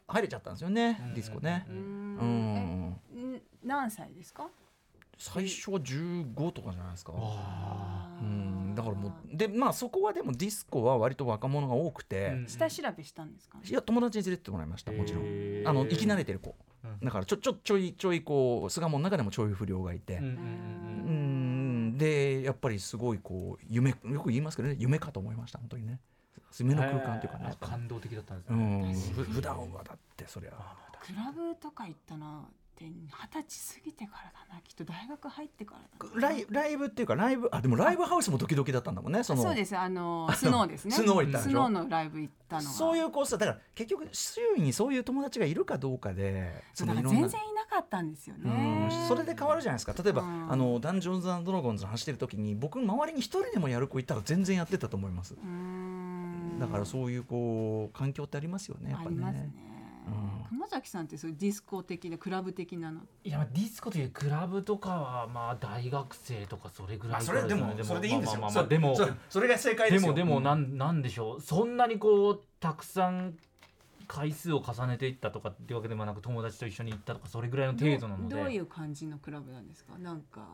[0.08, 1.14] 入れちゃったんですよね、うん。
[1.14, 1.66] ディスコね。
[1.70, 1.89] う、うん
[2.26, 2.98] ん。
[3.16, 4.48] えん何歳ですか？
[5.18, 7.12] 最初は15とかじゃないですか。
[7.16, 8.18] あ。
[8.22, 8.74] うん。
[8.74, 13.58] だからもうでまあそこはでもディスコは割と若者が多くて、うん下調べしたんですか？
[13.64, 15.24] いや友達に連れてってもらいましたもちろん。
[15.66, 16.56] あの生き慣れてる子。
[16.86, 17.00] うん。
[17.06, 20.20] だからちょちょちょいちょいこう巣鴨の中でもちょい不良がいて。
[20.20, 21.98] ーうんうんうん。
[21.98, 26.00] でやっぱりすごいこう夢よく言いますけどね夢かと思いました本当にね。
[26.58, 27.54] 夢の空間っていうかね。
[27.60, 30.52] 感動的だったんですうね、んふ普段はだってそりゃ
[31.02, 32.94] クラブとか行ったのって二
[33.44, 36.30] 十歳過ぎてからだなきっと大学入ってからだな。
[36.30, 39.44] ライライブっていうかライブあでもライブハウスもドキドキだったんだもんねその。
[39.44, 40.92] そうですあのスノーですね。
[40.96, 42.72] スノー行ったスノーのライブ行ったのは。
[42.72, 47.20] そういうコースだから結局周囲にそういう友達がいるかどうかでそのいろんな。
[47.22, 49.94] 全然いなかったんですようねんそれで変わるじゃないですか。
[50.02, 50.52] 例えば、うん。
[50.52, 55.36] あのダンジョンズドラゴンズの走ってる時に僕周りに一人でもやる子いたら全然やってたと思います。
[56.60, 59.10] だからそういうこう環境ってありますよねやっぱね。
[59.10, 59.52] ありますね
[60.10, 60.58] うん。
[60.58, 63.02] 熊崎さんってそういうディスコ的なクラブ的なの？
[63.24, 68.42] いやディスコというクラブとかはまあ大学生とかそれぐらいそれでもからそれでいいんですよ。
[68.42, 68.98] まあまあまあでも
[69.30, 70.02] それが正解でよ。
[70.02, 71.42] ですもでもなんなんでしょう。
[71.42, 73.36] そんなにこうたくさん
[74.08, 78.36] 回数を重ねていったとかっていうわけでもなく友達と一緒に行ったとかそれぐらいの程度なので。
[78.36, 79.98] どういう感じのクラブなんですか？
[80.00, 80.48] なんか。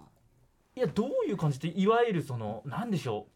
[0.75, 3.31] いやどういう感じっていわゆるそのなんでしょう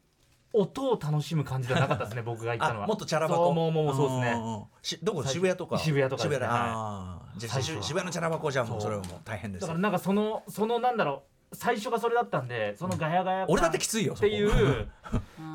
[0.53, 2.85] 音を楽しむ感じではなかったですね 僕が行ったのは。
[2.85, 3.51] あもっとチャラ箱？
[3.53, 4.67] もうもうそうですね。
[4.81, 5.23] しどこ？
[5.23, 5.77] 最渋谷とか？
[5.77, 7.39] 渋谷とか渋谷あー。
[7.39, 7.83] じゃあ最初は。
[7.83, 9.67] 渋谷のチャラ箱じゃもうそれはもう大変ですよ。
[9.67, 14.87] だからなんかそのそのなんだろう最初がそれだったんでそのガヤガヤ感俺だってきついよっていう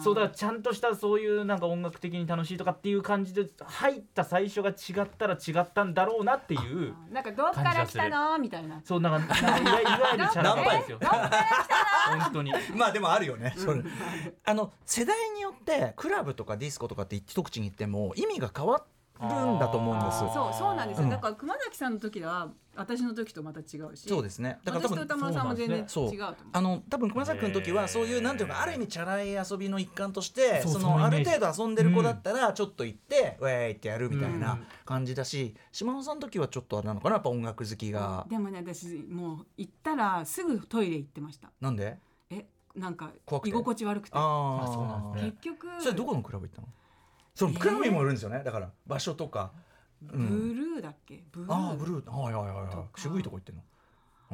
[0.03, 8.39] そうだからちゃんとしたそういうなんか音楽的に楽しいとかっていう感じで入った最初が違ったら違ったんだろうなっていうなんかどっから来たの？
[8.39, 8.81] みたいな。
[8.85, 9.59] そうなんかいわ
[10.13, 12.53] ゆるチャラパですよ本当に。
[12.75, 13.83] まあでもあるよね、それ。
[14.45, 18.85] あの世代によってクラブとかディスコとかって一口に言っても意味が変わっ
[19.25, 20.19] んだと思うんです。
[20.19, 21.11] そうそうなんですよ、うん。
[21.11, 24.09] だから熊崎さんの時は私の時とまた違うし。
[24.09, 24.59] そうですね。
[24.65, 26.37] だから多分私と歌丸さんも全然違うと思う。
[26.53, 38.27] あの多分熊崎君の時はそういうなんていうかある意味チャラい遊びの一環としてそのある程度遊んでる子だったらちょっと行ってウェーイってやるみたいな感じだし島尾さんの時はちょっとあれなのかなやっぱ音楽好きが。
[38.29, 41.51] でもね私もう行ったらすぐトイレ行ってました。
[41.61, 41.99] なんで？
[42.31, 43.51] えなんか怖くて。
[43.51, 44.17] 居心地悪くて。
[44.17, 45.33] ああそうなんですね。
[45.43, 46.69] 結局それどこのクラブ行ったの？
[47.35, 48.43] そのクラブにもよるんですよね。
[48.45, 49.53] だから場所とか。
[50.03, 51.23] うブんルーだっけ？
[51.33, 52.11] ブルーああブルー。
[52.11, 53.01] はいはいはいはい。
[53.01, 53.61] 渋いとこ行ってんの。
[53.63, 53.74] うん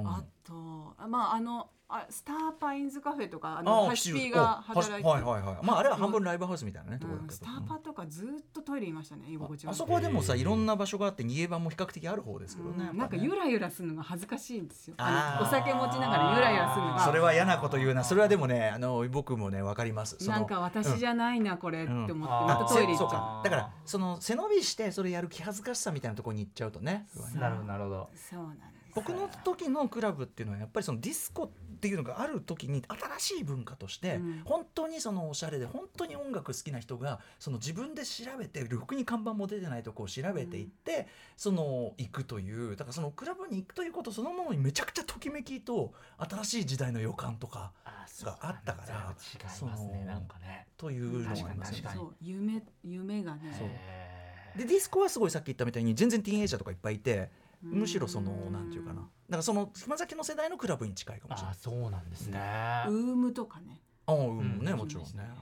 [0.06, 14.94] あとあまああのあスターパインズカフェとかああのあハシピーが働いてはいはいはいまああれは半分ライブハウスみたいなねスターパとかずっとトイレいましたね居心地あそこはでもさいろんな場所があって逃げ場も比較的ある方ですけどねなんかゆらゆらするのが恥ずかしいんですよ。
[14.98, 17.00] お酒持ちながらゆらゆらするのが。
[17.00, 18.04] それは嫌なこと言うな。
[18.04, 20.16] それはでもねあの僕もねわかります。
[20.28, 22.24] なんか私じゃないなこれって思ってうん。
[22.24, 27.08] またトイレ行そうっちだからその背伸びしてそれやる気恥ずかしさみたいなところに行っちゃうとね。
[27.34, 27.56] なる。
[27.56, 28.08] ほどなるほど。
[28.14, 31.48] うそうなんです僕の時のクラブっていうのはやっぱりそのディスコっ
[31.80, 32.82] ていうのがある時に
[33.18, 34.42] 新しい文化として、うん。
[34.44, 50.66] 本当にそのおしゃれで本当に音楽好きな人がその自分で調べてろくに看板も出てないとこを調べていって、その行くというだからそのクラブに行くということそのものにめちゃくちゃときめきと新しい時代の予感とかあがあったから違いますねなんかね。
[50.76, 51.78] というのがありますね。
[51.80, 54.10] 確かにそう夢夢がね。
[54.56, 57.28] でディスコはすごいさっき言ったみたいに全然ティーンエイジャーとかいっぱいいてうん
[57.62, 59.00] むしろそのなんていうかな。
[59.02, 61.52] だからその島崎の世代のクラブに近いかもしれない。
[61.52, 62.40] あそうなんですね。
[62.88, 63.80] ウームとかね。
[64.06, 64.78] ああうんねうん。
[64.78, 65.10] もちろんね。
[65.18, 65.36] はいはい。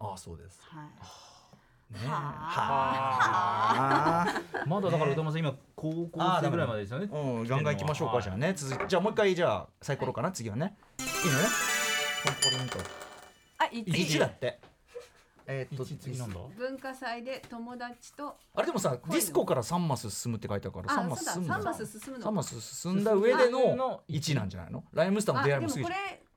[0.00, 0.58] ああそうです。
[0.62, 0.84] はい。
[1.92, 2.14] ねは
[4.24, 6.08] はまだだから歌丸さん今高校
[6.40, 7.08] 生ぐらいまでですよね。
[7.12, 8.52] うんガンガン行きましょうかじゃあね。
[8.56, 10.76] 続いてじゃあもう一回じゃあサイコロかな次はね。
[10.98, 11.44] いいのね。
[12.24, 12.78] ポンポリンと
[13.58, 14.60] あ一1だって
[15.52, 16.36] えーっと一次なんだ？
[16.56, 24.84] 文化祭で友達とあれでもさディスコから3マス進むって書いてあるから3あマス進んだそうだ三マス進むの3マス進んだ上でのの1なんじゃないの？
[24.92, 25.90] ライムスターの出会いもすぐこ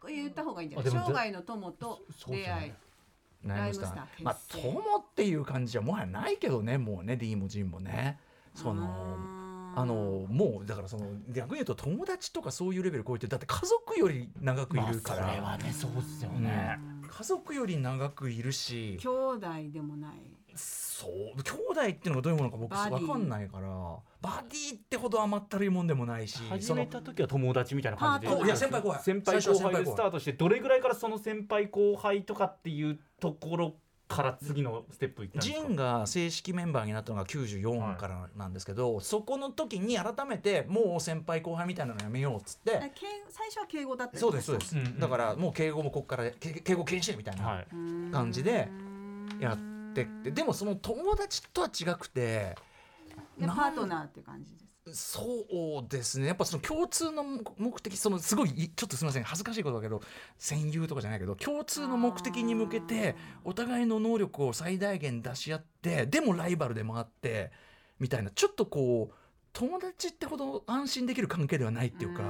[0.08, 0.92] れ言った方がいいんじゃない？
[0.92, 2.72] 生涯の友と出会い。
[3.46, 4.24] ライムスター。
[4.24, 8.20] まあ友っていう感じはもはやないけどねもうね D も G もね。
[8.56, 9.16] その
[9.76, 16.78] あのもうだからその逆に言うと友達とかそういうレベル超えてだって家族より長くいるから、まあそれはねそうっすよね
[17.16, 18.98] 家族より長くいるし。
[19.00, 20.14] 兄弟でもない。
[20.56, 21.44] そう。
[21.44, 23.68] 兄弟っていうのがどういうものか僕分かんないから。
[24.22, 26.40] バディってほど甘ったるいもんでもないし。
[26.50, 28.46] 始めた時は友達みたいな感じで。
[28.46, 29.04] いや先輩後輩。
[29.04, 29.86] 先輩後輩では先輩後輩。
[29.86, 33.76] スタートしてどれぐらいからその先輩後輩とかっていうところ
[34.08, 35.68] から次のステップいったんですか？
[35.68, 42.94] ジンが正式メンバーになったのが94からなんですけど、そこの時に改めてもう先輩後輩みたいなのやめようっつって
[43.30, 47.68] 最初は敬語だったそうですそうです、うんうんだからもう敬語もここからけ敬語禁止みたいなはい
[48.12, 48.70] 感じで
[49.40, 49.58] やっ
[49.94, 50.32] てって。
[50.32, 52.56] でもその友達とは違くて
[53.40, 56.28] パートナーって感じですそうですね。
[56.28, 57.24] やっぱその共通の
[57.58, 59.24] 目的そのすごいいちょっとすみません。
[59.24, 60.02] 恥ずかしいことだけど
[60.38, 63.16] 戦友とかじゃないけど共通の目的に向けて
[63.46, 67.52] お互いの能力を最大限出し合ってでもライバルでもあって
[68.00, 68.30] みたいな。
[68.32, 69.16] ちょっとこう
[69.54, 72.24] 友達ってほど安心できる関係ではないっていうか。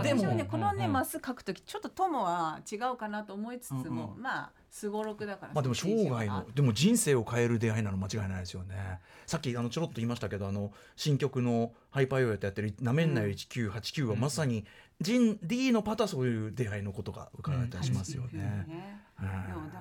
[0.00, 0.78] うでも私はねこのね。
[0.78, 4.22] うんうんマス書くときちょっと友は違うかなと思いつつも、うんうん。
[4.22, 9.00] まあすごろくだからまあでも生涯のでも人生を変える出会いなの間違いないですよね。
[9.26, 14.64] さっきあのちょろっと言いましたけどあの新曲の「ハイパーヨーヤ」ってやってる「なめんなよ1989」はまさに
[14.98, 19.02] ジン D のパターそういう出会いのことが伺えたりしますよね。
[19.20, 19.26] だ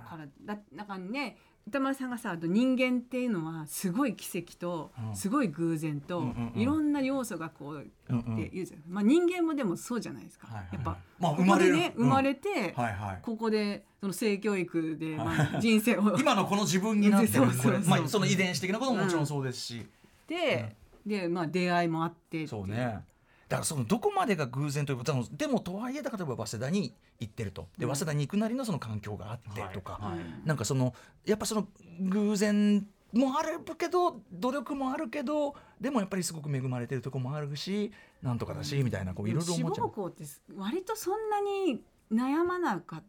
[0.01, 5.15] からだだからね歌丸さんがさあと人間っていうのはすごい奇跡とうん。
[5.15, 6.61] すごい偶然と、うんうんうん。
[6.61, 7.91] いろんな要素がこううん。
[8.09, 11.77] うんって言うじゃん、まあ人間もでもそうじゃないですか、はいはいやっぱ、まあ生まれる。
[11.77, 13.19] ね生まれて、はいはい。
[13.21, 16.17] ここでその性教育で、まあ、人生を。
[16.19, 17.51] 今のこの自分になってる。
[17.53, 19.85] そうまあその遺伝子的なことももちろんそうですし、
[20.27, 23.03] で、でまあ出会いもあってそうね
[23.51, 27.67] だからそのどこまでが偶然ということでもとはいえ例えば早稲田に行ってると。
[27.77, 31.67] で早稲田に行くなりのその環境があってとか、はいなんかそのやっぱその
[31.99, 37.91] 偶然もあるけど努力もあるけどでもやっぱりすごく恵まれてるとこもあるし
[38.23, 39.87] なんとかだし、みたいなこういろいろ志思っちゃう。
[39.87, 40.23] 望校って
[40.55, 43.03] 割とそんなに悩まなか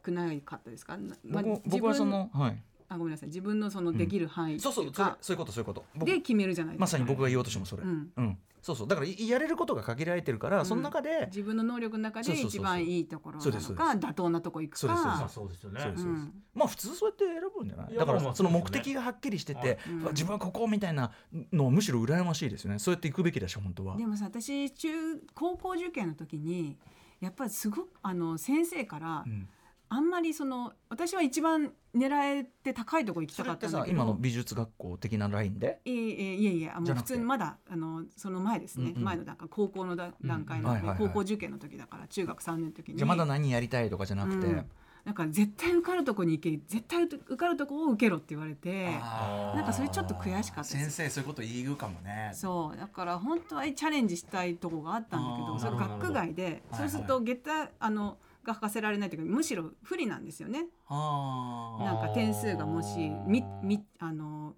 [0.00, 3.30] くないかったですか、なまあ僕僕はその、はい、あごめんなさい。
[3.30, 5.84] 自分のそのできる範囲ってそうそうそういうか、そういうことそういうこと。
[5.96, 8.12] 僕で決めるじゃないまさに僕が言おうとしてもそれ、うん。
[8.16, 8.88] うんそうそう。
[8.88, 10.66] だからいやれることが限られてるから、ん。
[10.66, 12.60] その中で自分の能力の中でそうそうそうそう。
[12.60, 15.80] 一番いいところなそうですそうのか妥当なとこ行くそうですそうかまあそうですよね。
[15.80, 16.32] そうですうん。
[16.54, 17.94] まあ普通そうやって選ぶんじゃない？
[17.94, 19.78] だからその目そうですね的がはっきりしてて、
[20.10, 21.12] 自分はここみたいな
[21.52, 22.78] のはむしろ羨ましいですよね。
[22.78, 23.96] そうやっていくべきでしょ本当は。
[23.96, 24.88] でもさ私中
[25.34, 26.76] 高校受験の時に
[27.20, 29.48] やっぱりすごくあの先生から、うん
[29.90, 33.86] あんまりその私は一番狙えて高いとこ行きたかったんだけど。
[33.86, 35.80] さ今の美術学校的なラインで？
[35.84, 39.04] いえいえいえいえあもう普通にまだあのその前ですね、うんうん。
[39.04, 42.98] 前の段階高校のだ段階の、はいはいはい高校受験の時だから中学3年の時に。
[42.98, 44.64] じゃあまだ何やりたいとかじゃなくて、うん。
[45.04, 50.90] なんか絶対受かるとこに行け絶対受かるとこを受けろって言われてなんかそれちょっと悔しかったです。
[50.90, 52.30] 先生そういうこと言うかもね。
[52.34, 52.76] そう。
[52.76, 58.18] だから本当はチャレンジしたいとこがあったんだけどそれ学区外でそうすると下駄あの
[58.48, 60.66] が履かせられないというかむしろ不利なんですよね。
[60.88, 64.54] あなんか点数がもしみみあの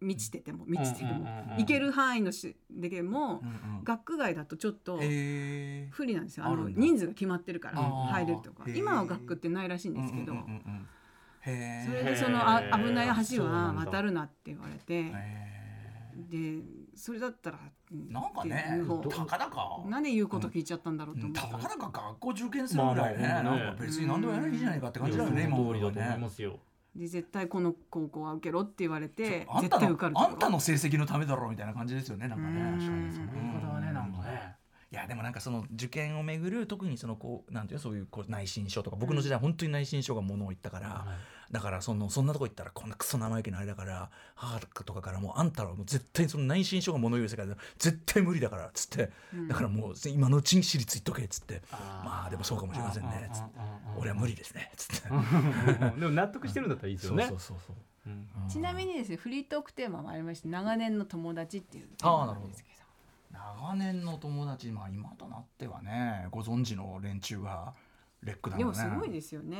[0.00, 3.84] 満ちてても満ちててもうんうんうんうん行ける範囲のしでもうんうん。
[3.84, 6.46] 学区外だとちょっと不利なんですよ。
[6.46, 8.64] あの人数が決まってるから入れるとか。
[8.68, 10.88] 今は学区ってないらしいんですけどうんうんうん
[11.44, 15.52] それでそのあ危ない橋は渡るなって言われてへ
[16.30, 16.62] で
[16.94, 17.60] それだったらー
[18.08, 19.80] なんかねたかだか。
[19.86, 26.58] なんで言うこと聞いちゃったんだろうと思ってたかだか学校受験するぐらいねなんか別に何でもやればいいじゃないかって感じだよね今だと思いねますよ。
[26.94, 32.78] で絶対この高校は受けろって言われて絶あんたの対受かるとこあんたの成績のためだろうみたいな感じですよねなんかねうん。
[32.78, 33.32] 確かにその。
[33.32, 34.56] 言い方はねなんかね。
[34.92, 41.06] いやでもなんかその受験をめぐる特にそのこうなんていうのそういうこう内申書とか僕の時代本当に内申書がものを言ったから、
[41.52, 49.10] だからそのそんなとこ行ったらこんなクソ生意気なあれだから母とかからもうあんたらはもう絶対その内申書がものを言う世界で絶対無理だからっつって、
[49.48, 51.60] だからもう今のうちに私立行っとけっつって。
[51.70, 53.30] まあでもそうかもしれませんね。
[53.32, 53.50] つって。
[53.98, 54.70] 俺は無理ですね。
[54.72, 55.08] っつって。
[56.00, 57.26] でも納得してるんだったらいいですよね。
[57.28, 58.10] そうそうそうう。
[58.10, 58.48] ん。
[58.48, 62.40] ちなみにですねフリートークテーマもありまして長年の友達っていうテーマあーなるほど。
[62.40, 62.82] なんですけど。
[63.32, 67.74] 長年の友達まあ今となってはねご存知の連中が
[68.22, 69.58] レックだでろうねもすごいですよね。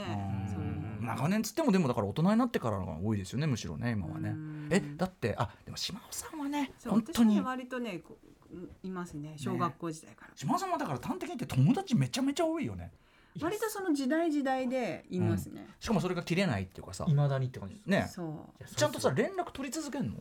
[1.00, 4.30] 長年つってもでもだから大人になってからのが多いですよねむしろね今はね。
[4.30, 4.68] うん。
[4.70, 12.92] えだってあでも島尾さんはねそう本当に私はね割とねこういますね小学校時代から、島尾さんはだから端的に言って友達めちゃめちゃ多いよね。
[13.40, 17.06] 割とその時代時代でいますね、しかもそれが切れないっていうかさ。
[17.08, 18.06] いまだにって感じですね。
[18.10, 18.64] そう。
[18.76, 20.16] ちゃんとさ連絡取り続けんの？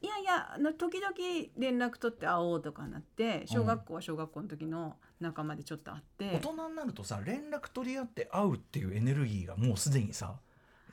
[0.00, 1.12] いやいやあの時々
[1.56, 10.36] 連絡取って会おうとかなって小学校は小学校の時の仲間でちょっと会って、大人になるとさ連絡取り合って会うっていうエネルギーがもうすでにさ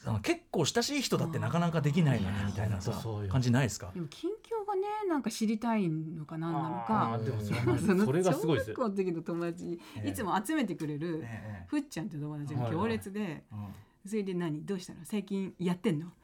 [0.07, 2.93] あの結構親しい人だってなかなかできないのにみたいなさ
[3.29, 3.91] 感じないですか？
[3.93, 7.41] でも近況がねなんか知りたいのか何なのあかーでも
[7.77, 8.75] そ そのれそれがすごいですよ。
[8.75, 11.65] 小学校の時の友達にええいつも集めてくれるええ。
[11.67, 13.67] ふっちゃんって友達が強烈で、うん。
[14.07, 14.63] それで何？
[14.65, 14.99] どうしたの？
[15.05, 16.11] 最近やってんの？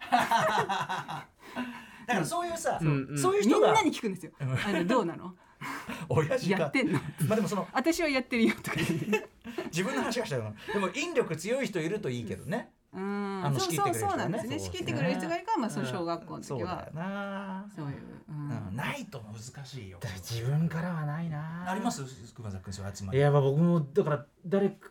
[2.11, 3.17] だからそういうさ、うんうん。
[3.17, 4.31] そういう人がみんなに聞くんですよ。
[4.39, 5.33] あのどうなの？
[6.09, 6.59] 親父が。
[6.59, 6.99] やってんの？
[7.27, 9.29] まあでもその私はやってるよとか言って。
[9.65, 10.53] 自分の話がしたよな。
[10.73, 12.71] でも引力強い人いるといいけどね。
[12.93, 13.41] うん。
[13.45, 13.99] あのそう仕切ってくれる人ね。
[13.99, 14.59] そうそうなんですね。
[14.59, 17.95] 仕切ってくれる人がいるから、まあその小学校のそうだよ時はな、そういう。
[18.29, 18.67] うん。
[18.67, 19.99] うん、ないと難しいよ。
[20.01, 21.69] 自分からはないな。
[21.69, 22.03] あります？
[22.33, 23.19] 熊崎君そう集まり。
[23.19, 24.89] いやまあ僕もだから誰か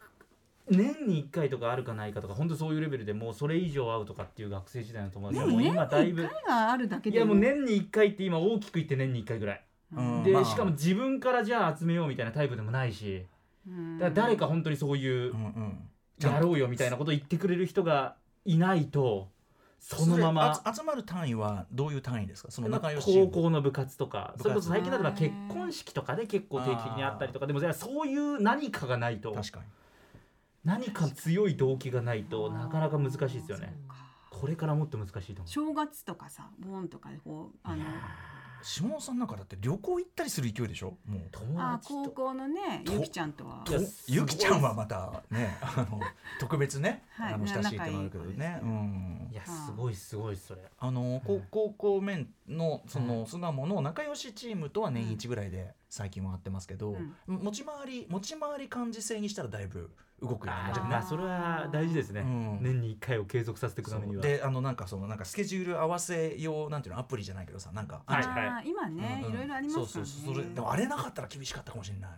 [0.71, 9.65] 年に1回とかあるかないかとか本当そういうレベルでもうそれ以上会うとかっていう学生時代の友達はもう今だいぶ一回があるだけいでやもう年に1回って今大きく言って年に1回ぐらい。
[9.93, 10.33] で、うん。
[10.33, 10.45] まあ。
[10.45, 13.27] しかも自分からじゃあ集めようみたいなタイプでもないし
[13.69, 13.99] うん。
[13.99, 15.79] だから誰か本当にそういううんうん。
[16.21, 19.29] やろうよみたいなこと言ってくれる人がいないと
[19.79, 20.63] そのまま。
[20.77, 22.51] 集まる単位はどういう単位ですか？
[22.51, 27.47] その仲良し高校の部活とかそれこそ最近だとまあ結婚式とかで結構定期的にあったりとか。
[27.47, 29.33] でもじゃあそういう何かがないと。
[29.33, 29.65] 確かに
[30.65, 33.75] 何か強い動機がないとなかなか難しいですよね。
[34.31, 35.49] これからもっと難しいと思う。
[35.49, 37.85] 正月とかさ、ボンとかでこうあの
[38.63, 40.99] 下尾さんなんかだって旅行行ったりする勢いでしょ？
[41.07, 41.21] もう。
[41.31, 41.95] 友あ達と。
[42.05, 43.65] 高校のねとゆきちゃんとは。
[44.07, 45.99] ゆきちゃんはまたねあの
[46.39, 48.37] 特別ね、はいあの親しいってのあるけどね。
[48.37, 49.29] ですうん。
[49.33, 50.61] いやすごいすごいそれ。
[50.79, 56.97] あの高高校面のその巣鴨の仲良しチームとは年一ぐらいで最近は会ってますけど、
[57.27, 59.91] 持ち回り持ち回り幹事制にしたらだいぶ
[60.23, 62.21] 動くようになっちゃうねまあそれは大事ですね。
[62.21, 62.59] うん。
[62.61, 64.23] 年に1回を継続させていくためには。
[64.23, 68.03] であのなんかそのなんかスケジュール合わせ用なんていうのアプリじゃないけどさなんか。
[68.07, 68.69] あはい。
[68.69, 69.27] 今ね、うん。
[69.27, 69.93] うんいろいろありますからね。
[69.93, 70.35] そうそうそう。
[70.35, 72.11] それでもあれなかったら厳しかったかもしれない。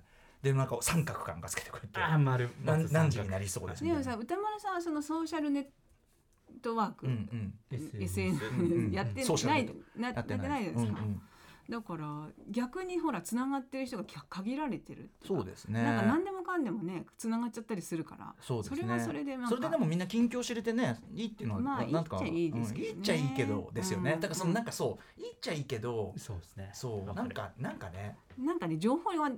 [0.43, 2.01] でなんか三角感がつけてくれて。
[2.01, 5.65] あー丸何時になりそうですみたいなでもさ歌丸さんはそのソーシャルネッ
[6.61, 7.29] トワーク、うん
[7.73, 8.43] うん、SNS
[8.91, 9.65] やってない。
[9.65, 11.23] ネッなやっててやっなないいですか、うんうん
[11.68, 15.35] だから逆にほらつながってる人がきゃ限られてるっていか。
[15.37, 15.83] そうですね。
[15.83, 18.35] なんか何でもかんでもねつながっちゃったりするから。
[18.40, 18.83] そうですね。
[18.83, 22.90] れはそれでそれででもみんな近況知れてねいいっていうのは、まあなんかいいっちゃいいですけどね。
[22.90, 24.20] うんいいっちゃいいけどですよね、うん。
[24.20, 26.70] だからそのなんかそういいっちゃいいけどそうですね。
[26.75, 29.31] そうなんかなんかね、なんかね情報は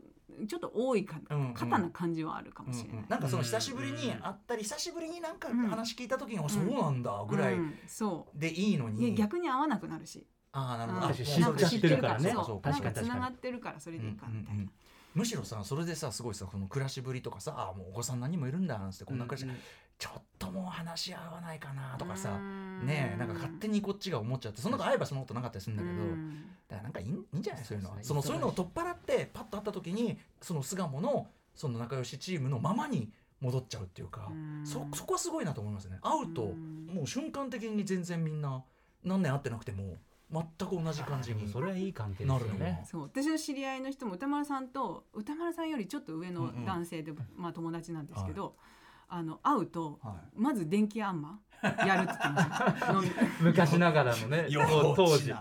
[0.49, 1.55] ちょっと多いか、うんうん。
[1.55, 3.03] 肩な感じはあるかうんもしれない。
[3.03, 7.75] うんなんかその久しぶりに会ったり久しぶりになんか話聞いた時に、あそうなんだぐらいうん。
[7.87, 12.31] そでいいのに、や逆に合わなくなるし、ああなるほど、知っちゃってるからね。
[12.31, 14.55] そう確かにつながってるからそれでいいかみたいな。
[14.55, 14.71] うんうんうん
[15.15, 19.59] むしろさそれでさすごいさこの暮らしぶりとかさあもうお子さん何人もいるんだなんてこんな暮らし、
[19.97, 22.85] ちょっともう話し合わないかなとかさうん。
[22.85, 26.45] ねえなんか勝手にこっちが思っちゃってその中会えばそんなことなかったりするんだけど、うん。
[26.69, 27.97] だからなんかいいんいいんじゃないそういうのは。
[28.03, 33.09] そのそういうのを取っ払ってパッと会った時にその巣鴨のその仲良しチームのままに
[33.41, 34.67] 戻っちゃうっていうかうん。
[34.67, 36.01] そそこはすごいなと思いますね。
[36.03, 36.91] 会うとうん。
[36.93, 38.65] もう瞬間的に全然みんな
[39.05, 39.97] 何年会ってなくても
[40.35, 42.55] 全く同じ感じにそれはいい関係ですよなるの。
[42.55, 48.57] ねよそう私の知り合いの人も歌丸さんと歌丸さんよりちょっと上の男性で、まあ、友達なんですけど、
[49.09, 50.41] あの会うと、はい。
[50.41, 53.11] まず電気あんまやるって言ってました飲み
[53.41, 54.47] 昔ながらのね
[54.97, 55.33] 当時。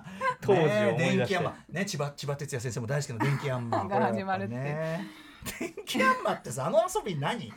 [0.42, 1.18] 当時を思い出して。
[1.18, 1.56] 電気アンマ。
[1.70, 3.86] ね千葉千葉哲也先生も大好きな電気アンマ。
[3.90, 5.23] が始まるってね
[5.60, 7.52] 電気アンマってさあの遊び何？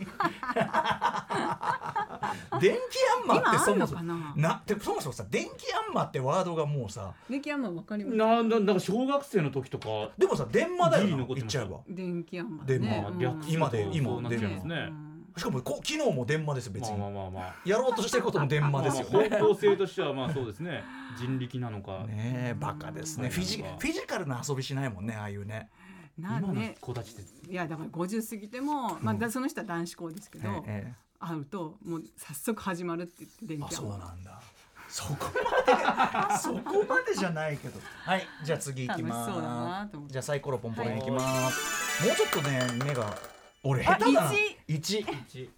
[2.60, 4.32] 電気アンマってそもそもな？
[4.36, 8.16] なでそもそもさ電気アンマってワードがもうさ電気あんまわかります？
[8.16, 9.86] なななんか小学生の時とか
[10.18, 11.78] でもさ電話だよ言っちゃえば。
[11.88, 12.86] 電気あんま電話。
[12.86, 14.76] ね、略すと今で今そうなっちゃいますね。
[14.76, 15.16] うん。
[15.36, 17.54] しかもこ昨日も電話ですよ別に、まあまあまあまあ。
[17.64, 19.04] やろうとしてることも電話ですよ。
[19.22, 20.82] ねまあ方向性としてはまあそうですね。
[21.18, 22.04] 人力なのか。
[22.06, 23.26] ねえバカですね。
[23.26, 23.30] うん。
[23.32, 25.68] フィジフィジカルな遊びしないもんねああいうね
[26.18, 27.50] 今のなんね子たちって。
[27.50, 34.40] いやだから50過ぎても、まあ、だその人は男子校ですけど、ええ会うともう早速始まるって言って電あそうなんだ。
[34.88, 35.16] そこ
[35.66, 36.36] まで。
[36.38, 37.80] そこまでじゃないけど。
[38.04, 40.02] はいじゃあ次いきます。
[40.08, 43.16] じゃあサイコロポンポンいきます、もうちょっとね目が
[43.62, 44.32] 俺下あ手だな
[44.68, 45.00] 一。
[45.00, 45.50] 一。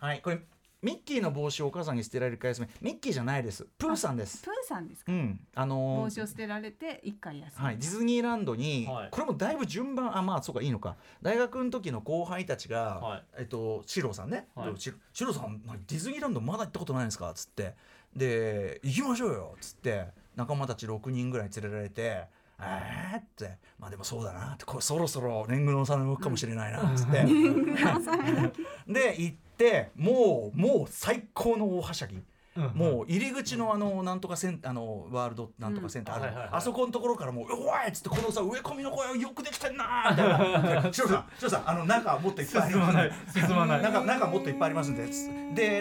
[0.00, 0.40] はいこれ
[0.84, 2.68] ミッキーの帽子をお母さんに捨てられるか休み。
[2.82, 3.66] ミッキーじゃないです。
[3.78, 4.42] プーさんです。
[4.44, 5.40] プーさんですか、うん。
[5.54, 9.08] あのー帽子を捨てられて一回休む、はい、ディズニーランドに、はい。
[9.10, 10.96] これもだいぶ順番あまあそうかいいのか。
[11.22, 13.24] 大学の時の後輩たちが、はい。
[13.38, 14.74] えっとシロさんね、はい。
[14.76, 17.30] シロシロさん何ディズニーランドまだ行ったことないんですか？
[17.30, 17.74] っつって。
[18.14, 19.52] で行きましょうよ。
[19.56, 20.08] っつって。
[20.36, 22.24] 仲間たち6人ぐらい連れられて
[22.60, 23.18] えー？
[23.18, 23.56] って。
[23.78, 24.52] まあでもそうだな。
[24.52, 26.92] ってこれそろそろ年貢の納め向くかもしれないな。
[26.92, 27.24] っつって、
[28.92, 32.22] で行ってもうもう最高の大はしゃぎ。
[32.74, 36.56] もう入り口のあのなんとかセンあのワールドなんとかセンターある、うんはいはいはい。
[36.58, 43.46] あそこのところからもう「おい!」っつってこのさ植え込みの声よくできてんなーみたいな「シロさんシロさんあの中もっといっぱいありますんで。
[43.48, 45.04] 進まない中中もっといっぱいありますんで」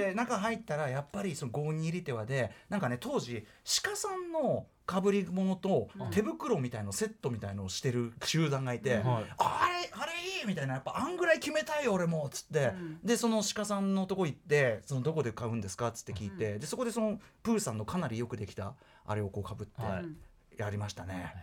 [0.09, 3.45] で中入ったらやっぱりその5人入り手話でなんかね当時
[3.83, 9.03] 鹿さんのかぶり物と手袋みたいのセットみたいのをしてる集団がいて、はい。
[9.03, 10.11] あれあれ？
[10.41, 12.99] いいみたいなやっぱあんぐらい決めたいよ俺もっつって、ん。
[13.03, 15.87] でその鹿さんのとこ行ってそのどこで買うんですか？
[15.87, 18.73] っつって聞いて、でそこでそのプーさんのかなりよくできた
[19.05, 20.05] あれをこうかぶってはい。
[20.55, 21.33] やりましたね、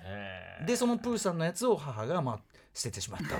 [0.69, 2.41] でそのプーさんのやつを母がまあ
[2.73, 3.37] 捨ててしまった。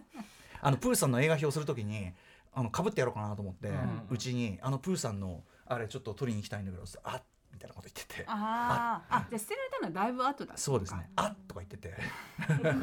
[0.62, 2.10] あのプーさんの映画表するときに
[2.54, 3.70] あのかぶってやろうかなと思って
[4.08, 7.29] うち、にあのプーさんのあれちょっと取りに行きたいんだけどあっみ
[7.60, 8.24] たいなこと言ってて。
[8.26, 9.16] あー。
[9.16, 9.26] あ。
[9.28, 11.10] じゃあ捨てられたのはだいぶ後だそうですね。
[11.16, 11.94] あっとか言ってて。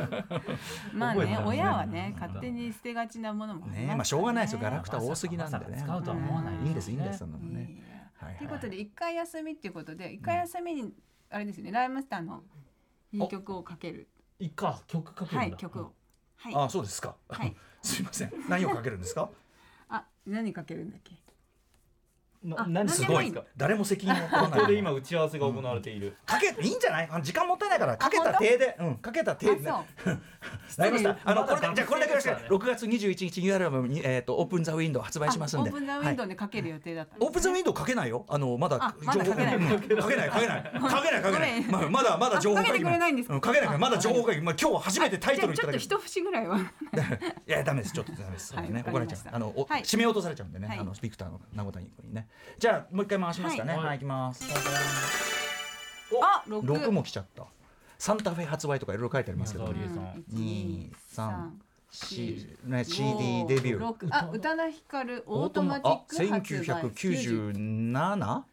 [0.93, 1.37] まあねね。
[1.45, 3.95] 親はね勝手に捨てがちなものもありますからね。
[3.95, 4.59] まあしょうがないですよ。
[4.59, 5.65] ガラクタ多すぎなんでね。
[5.69, 7.81] ま使うとは思わないいいんですいいんですそんなのね。
[8.19, 8.25] や。
[8.25, 8.37] はいはい。
[8.37, 10.93] ということで一回休みっていうことで一回休みに
[11.29, 12.43] あれですよねライムスターの
[13.11, 14.07] いい曲をかける。
[14.39, 15.39] いいか曲かけるんだ。
[15.39, 15.93] はい曲を。
[16.37, 16.55] はい。
[16.55, 17.55] あそうですか、はい。
[17.81, 18.31] すいません。
[18.47, 19.29] 何をかけるんですか？
[19.89, 21.15] あ何かけるんだっけ？
[22.55, 23.51] 何すごい何ですか？
[23.57, 24.59] 誰も責任を取らこない。
[24.61, 26.15] こで今打ち合わせが行われている。
[26.25, 27.09] かけいいんじゃない？
[27.23, 29.61] 時間もったいないからかけた手でうんかけた手で。
[30.77, 31.17] なりました。
[31.25, 32.47] あのこれじゃあこれだけよろしく学生ですからね。
[32.49, 35.69] 6月21日ニューアルバムにえっとオープンザウィンドウ発売しますんで。
[35.69, 38.25] あオープンザウィンドウでかける予定だったオープンザウィンドウかけないよ。
[38.29, 40.63] あのまだあまだかけないかけないかけない。
[40.63, 40.69] か
[41.01, 41.61] けないかけない。
[41.63, 43.53] まあまだまだ情報あかけてくれないんですか？
[43.53, 43.77] けない。
[43.77, 46.57] まだ情報がまあ今日初めてタイトルちょっと一節ぐらいは。
[47.47, 47.93] いやダメです。
[47.93, 49.19] ちょっとダメです、はいね怒られちゃう。
[49.31, 50.79] あの、締め落とされちゃうんでね、はい。
[50.79, 53.73] あのビクターの名古屋にねじゃあもう一回回しますかね。
[53.73, 54.43] ははいい、い、きます。
[56.21, 56.65] あ六。
[56.65, 57.45] 6も来ちゃった。
[57.99, 59.73] サンタフェ発売とかいろいろ書いてありますけど、
[60.29, 61.59] 二三
[61.91, 63.79] 四 C ね CD デビュー。
[63.79, 64.07] 六。
[64.11, 68.43] あ宇多田ヒカルオートマティック発売1997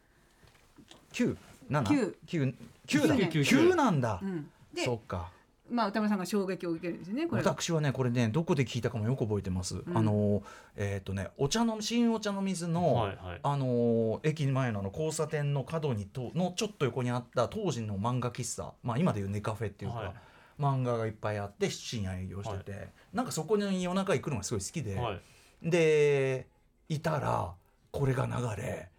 [1.12, 1.36] 9
[1.70, 2.54] 7九九。
[2.86, 4.50] 九だ九九なんだ、うん。
[4.74, 5.30] でそっか
[5.70, 10.42] まあ歌丸さんが衝撃を受けるんですよねこれ私はねこれねどこで聞いたかもよく覚えてます、あの
[10.76, 13.40] えっ、とねお茶の新お茶の水の、はいはい。
[13.42, 18.72] あの駅前のあの交差点の角にとのちょっと横にあった当時の漫画喫茶。
[18.82, 20.12] まあ今でいうネカフェっていうか、はい。
[20.60, 25.20] 漫画がいっぱいあって深夜営業してて、なんかそこに夜中行くのがすごい好きで、はい。
[25.62, 26.46] で
[26.88, 27.52] いたら
[27.90, 28.90] これが流れ、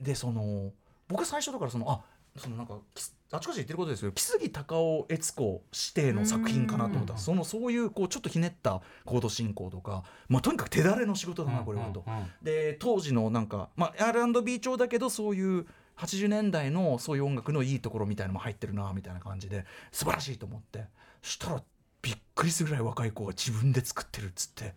[0.00, 0.72] でその
[1.06, 2.00] 僕最初だからそのあ
[2.36, 7.12] そのなんかきあちこちで言ってることですけど木杉隆夫悦子指定の作品かなと思った。
[7.14, 12.04] らそのそういうこうちょっとひねったコード進行とか、まあ、とにかく手だれの仕事だなこれはと。
[12.42, 15.66] で当時のなんか、まあ、R&B 調だけどそういう
[15.96, 20.84] 80年代のそういう音楽のいいところみたいのも入ってるなみたいな感じで素晴らしいと思って。
[21.22, 21.62] そしたら
[22.00, 24.72] びっくりするぐらい若い子が自分で作ってるっつってっ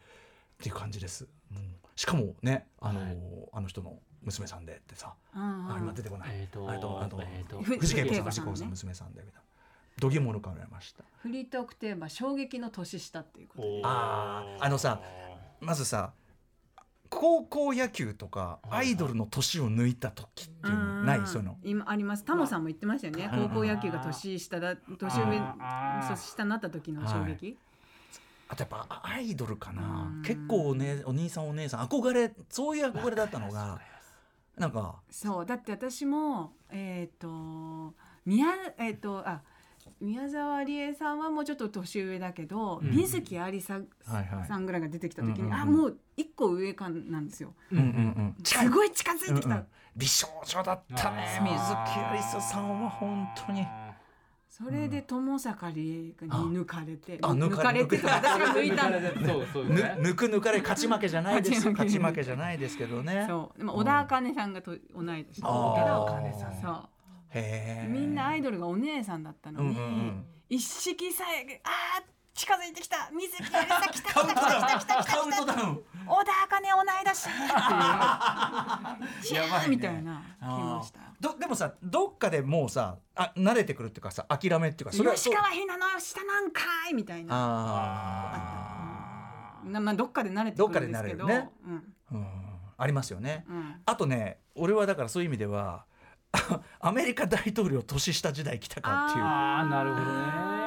[0.64, 3.06] ていう感じです、うん、しかもねあのー
[3.54, 9.42] あの人の娘さんでってさ、あ今出てこない、えーとあとあと、えーとふ藤圭子さん藤圭子さん娘さんでみたいな
[10.00, 11.04] どぎも抜かれました。
[11.22, 13.82] フリートークテーマ衝撃の年下っていうことで。
[13.84, 15.02] あーあのさ
[15.60, 16.14] まずさ
[17.10, 21.28] 高校野球とかアイドルの年を抜いた時っていうのない？
[21.28, 21.58] そういうの。
[21.62, 22.24] 今あります。
[22.24, 23.30] タモさんも言ってましたよね。
[23.34, 27.58] うん高校野球が年下だ年上年下になった時の衝撃
[28.48, 30.10] あとやっぱあアイドルかな。
[30.16, 30.22] うん。
[30.24, 33.82] 結構お,、ね、お兄さんお姉さん憧れそういう憧れだったのが
[34.58, 35.02] なんか。
[35.10, 37.94] そうだって私もえっ、と
[38.26, 38.48] 宮
[38.78, 39.42] えっ、とあ
[40.00, 42.92] 宮沢りえさんはもうちょっと年上だけど、うん。
[42.92, 44.48] 水木有りさはいはい。
[44.48, 47.54] さんぐらいが出てきた時に、うんうんうんあもう一個上かなんですよ。
[47.72, 48.36] うんうんうん。
[48.44, 53.68] すごい近づいてきた、うんうん美少女だったねあー水木有沙さんは本当に
[54.52, 59.64] それで友坂理恵に抜かれて、あ抜か抜かれて私が抜いたんだそうそう。
[59.64, 61.66] ぬですね抜く抜かれ勝ち負けじゃないです。
[61.66, 62.02] よ勝ち負け。
[62.02, 63.26] 勝ち負けじゃないですけどね。
[63.30, 63.58] そう。
[63.58, 65.48] でも小田茜さんがと同い年だけあ
[65.88, 66.90] どーそう。
[67.30, 70.26] へえみんなアイドルがお姉さんだったのに、うんうんうん。
[70.50, 72.04] 一式さえあー
[72.34, 73.10] 近づいてきた。
[73.12, 74.42] 水木有りさ来た来た来た来た
[74.80, 75.80] 来た来たカウントダウン。
[76.08, 77.34] 小田茜同い年ってい
[79.22, 81.00] うシャーみたいな来ました。
[81.20, 87.30] どでもさどっかでもうさあ慣れてくるっていうかさ諦めっていうかそれは吉川ひなの下なんかいみたいな。
[87.34, 87.38] あ
[89.66, 91.50] なまあどっかで慣れてくるんですけど、どっかで慣れるね。
[91.66, 91.76] うん。
[91.76, 91.82] ー
[92.14, 92.28] うん。
[92.78, 93.46] ありますよね。
[93.48, 93.76] うん。
[93.86, 95.86] あとね俺はだからそういう意味では
[96.80, 99.24] アメリカ大統領年下時代来たかっていう。
[99.24, 100.61] ああなるほどね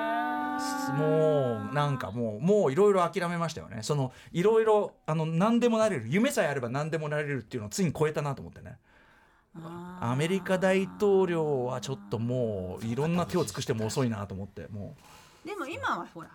[0.96, 3.82] もうなんかもうもういろいろ諦めましたよね。
[3.82, 8.78] そのいろいろあの何でもなれる夢さえあれば何でもなれるっていうのをついに超えたなと思ってね。
[10.00, 14.96] アメリカ大統領はちょっともういろんな手を尽くしても遅いなと思っても
[15.44, 15.48] う。
[15.48, 16.30] でも今はほら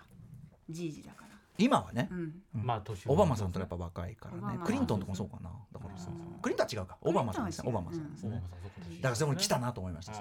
[0.70, 2.08] じいじだから、今はね。
[2.10, 4.58] うん、まあオバマさんとやっぱ若いからね。
[4.64, 5.50] クリントンとかもそうかな。
[5.72, 6.96] だからそうクリントンは違うか。
[7.02, 7.68] オバマさんですね。
[7.68, 8.28] オバマさんですね。
[8.28, 10.12] オバマさんそうかだからそこに来たなと思いました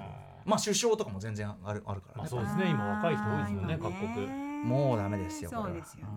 [0.50, 2.18] まあ首相とかも全然あるあるからね。
[2.18, 2.70] まあそうですね。
[2.70, 4.26] 今若い人多いですよね各国。
[4.26, 5.86] 今もうダメですよこれは。
[5.86, 6.10] そうで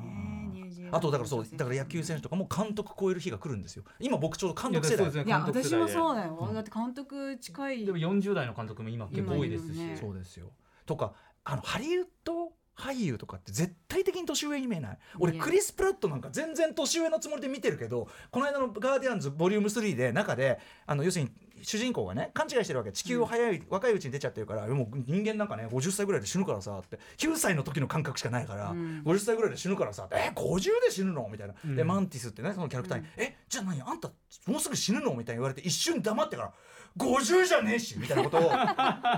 [0.90, 3.84] あとだからそうだから野球選手とかも監督超える日が来るんですよ。
[4.00, 5.24] 今僕ちょうど監督世代。
[5.24, 7.86] いや私もそうだよ、だって監督近い。
[7.86, 10.50] でも40代の監督も今結構多いですし、そうですよ。
[10.84, 11.14] とか
[11.44, 12.51] あのハリウッド
[12.82, 14.98] 俳優とかって絶対的に年上に見えない。
[15.18, 21.30] 俺クリス・プラットなんか全然年上のつもりで見てるけどこの間の「ガーディアンズボリューム3で中であの要するに
[21.62, 22.90] 主人公がね勘違いしてるわけ。
[22.90, 26.98] 地球を早い、若いうちに出ちゃってるからもう人間なんかね50歳ぐらいで死ぬからさって。
[27.18, 29.02] 9歳の時の感覚しかないから、うん。
[29.04, 30.16] 50歳ぐらいで死ぬからさって。
[30.16, 31.28] え50で死ぬの？
[31.30, 31.86] みたいな、でうん。
[31.88, 33.80] マンティスってねそのキャラクターに「えじゃあ何？
[33.82, 34.10] あんた
[34.46, 36.52] もうすぐ死ぬの?」みたいに言われて一瞬黙ってから
[36.98, 38.50] 「50じゃねえし」みたいなことを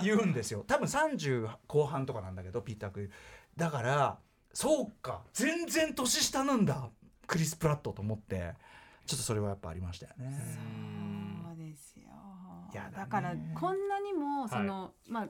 [0.02, 0.64] 言うんですよ。
[0.66, 3.08] 多分30後半とかなんだけどピーター・クイ
[3.56, 4.18] だから
[4.52, 6.88] そうか全然年下なんだ
[7.26, 8.54] クリス・プラットと思って。
[9.06, 10.34] ちょっとそれはやっぱありましたよね。
[11.46, 12.08] そうですよ。
[12.72, 15.28] やだからこんなにもその、まあ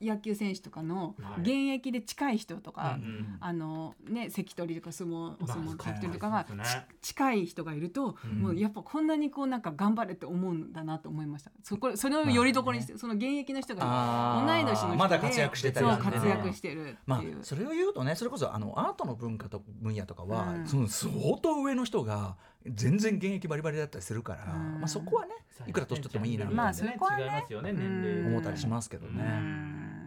[0.00, 1.40] 野球選手とかのはい。
[1.40, 5.76] 現役で近い人とか、うんあのね関取とか相撲お相撲
[6.12, 6.86] とかがそうですね。
[7.00, 8.42] ち近い人がいると、うん。
[8.42, 11.50] もうやっぱこんなにこうなんか頑張れって思うんだなと思いました。
[11.62, 20.66] そこそれをよりどころにして、その現役の人が同い年の人でまだ活躍してたり活躍してるっていう、まあ、それを言うとねそれこそあのアートの文化と分野とかは、うん。
[20.66, 22.36] その相当上の人が
[22.66, 24.80] 全然現役バリバリだったりするから、うん。
[24.80, 25.34] まあ、そこはね
[25.66, 28.18] いくら年取ってもいいなまあジャンルそこはね違いますよね年齢。
[28.20, 29.22] うん思ったりしますけどね。
[29.22, 29.26] う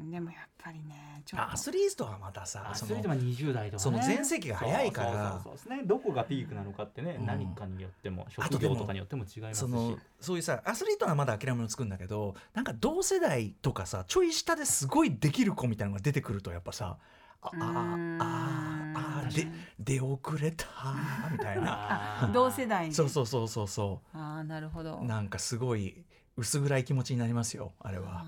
[0.05, 0.11] ん。
[0.11, 1.51] でもやっぱりねちょっと。
[1.53, 3.79] アスリートはまたさそのアスリートは20代とかね。
[3.79, 5.11] その全盛期が早いから。
[5.11, 5.83] そうそうそうですね。
[5.85, 7.25] どこがピークなのかってね、うん。
[7.25, 9.59] 何かによってもあとでも職業とかによっても違いますし。
[9.59, 16.97] そのそういうさアスリートはまだ諦めのつくんだけどなんか同世代とかさちょい下ですごいできる子みたいなのが出てくるとやっぱさ
[17.41, 19.47] あああああで
[19.79, 20.65] 出遅れた
[21.31, 22.29] みたいな。
[22.33, 24.99] 同世代でそうそうそうそうそああなるほど。
[24.99, 26.03] うなんかすごい
[26.35, 28.25] 薄暗い気持ちになりますよあれは。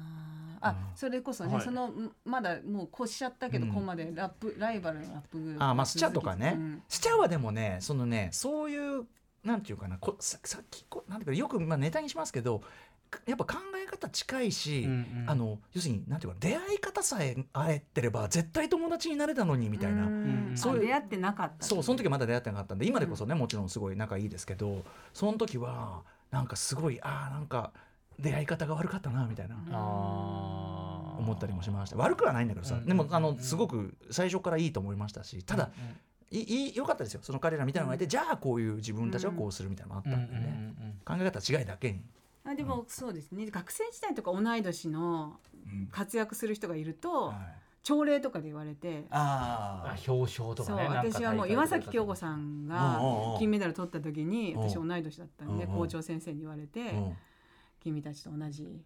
[0.61, 0.75] あうん。
[0.95, 1.63] それこそね、はい。
[1.63, 3.73] そのんまだもう越しちゃったけど、うん。
[3.73, 6.83] ここまでラップライバルのラップグループあまあスチャとかね、うん。
[6.87, 9.07] スチャはでもねそのねそういう
[9.43, 12.67] なんていうかなこささっきこなんていうかよくまあネタにしますけどか
[13.25, 15.25] やっぱ考え方近いし、うんうん。
[15.27, 24.83] あの要するになんていうか出会い方さえ会えてれば絶対友達になれたのにみたいな、うんそういうあ出会ってなかったそうその時はまだ出会ってなかったんで今でこそね、もちろんすごい仲いいですけど
[25.13, 26.01] その時は
[26.31, 27.71] なんかすごいああなんか
[28.19, 29.55] 出会い方が悪かったなみたいな。
[31.19, 31.97] 思ったりもしました。
[31.97, 35.69] 悪くはないんだけどさ、うんでもあのうんすごく最初からいいと思いましたしただ、
[36.31, 37.19] いい良かったですよ。
[37.23, 40.73] その彼らみたいなのがいて、じゃあこういう自分たちはこうするみたいなのがあったんでね、
[41.05, 41.99] 考え方違いだけに、
[42.45, 43.49] あでもそうですね。
[43.49, 45.39] 学生時代とか同い年の
[45.91, 47.35] 活躍する人がいると、はい。
[47.81, 53.39] 朝礼とかで言われてああ表彰とそうかね私はもう岩崎京子さんがうんうんうん。
[53.39, 57.17] 金メダル取った時にうん私同い年だったんでうんうん校長先生に言われてあ、うん。
[57.79, 58.81] 君たちと同じ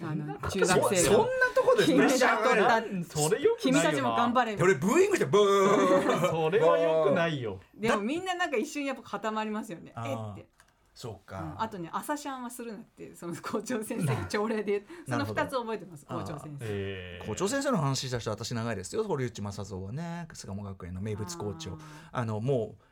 [0.00, 3.18] あの中そ学生がそんなとこで金メダル取った。
[3.18, 3.82] それよくないよな。
[3.82, 7.58] 君たちも頑張れ俺ブーイングしてブーそれはよくないよ。
[7.74, 9.92] でもみんななんか一瞬やっぱ固まりますよね。
[9.96, 10.46] えって、
[10.98, 11.18] そううん。
[11.20, 15.42] かあとね朝シャンはするなってその校長先生に朝礼でその なるほど。
[15.42, 16.58] 2つ覚えてます校長先生。
[16.62, 17.26] えー。
[17.26, 20.26] 校長先生の話した人私長いですよ堀内正蔵はね。
[20.32, 21.78] 巣鴨学園の名物校長
[22.10, 22.82] あのもう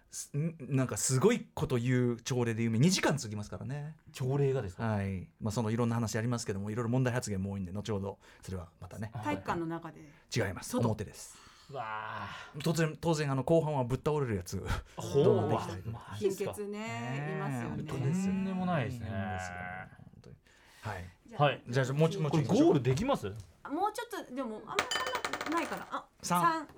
[0.61, 3.97] なんかすごいこと言う朝礼で有名2時間続きますからね。
[4.13, 4.85] 朝礼がですか？
[4.87, 5.27] はい。
[5.41, 9.11] まあそのいろんな話ありますけどもいろいろ問題発言も多いんで後ほどそれはまたね。
[9.25, 10.01] 体育館の中で。
[10.37, 10.71] 違います。
[10.71, 10.85] 外。
[10.87, 11.37] 表です
[11.73, 12.29] わあ
[12.63, 14.63] 当然当然あの後半はぶっ倒れるやつ。
[14.97, 15.25] ほう。
[15.25, 15.99] どんどんできたりとか。
[16.17, 17.83] 貧血ねいますよね。
[17.85, 19.11] とんでもないですね。
[20.81, 21.63] はいじゃあはい。
[21.67, 23.27] じゃあもうちょもうちゴールできます？
[23.27, 23.37] もう
[23.93, 24.77] ちょっとでもあん
[25.51, 25.89] まなないから。
[25.91, 26.69] あ三三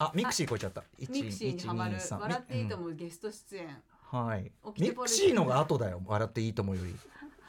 [0.00, 0.84] あミクシー超えちゃった。
[1.00, 1.96] 1ミクシーにハマる。
[1.96, 2.82] 1 2 3笑っていいとうん。
[2.90, 3.82] もゲスト出演。
[4.10, 4.52] はい。
[4.78, 6.02] ミクシーのが後だよ。
[6.06, 6.98] 笑っていいともより、うん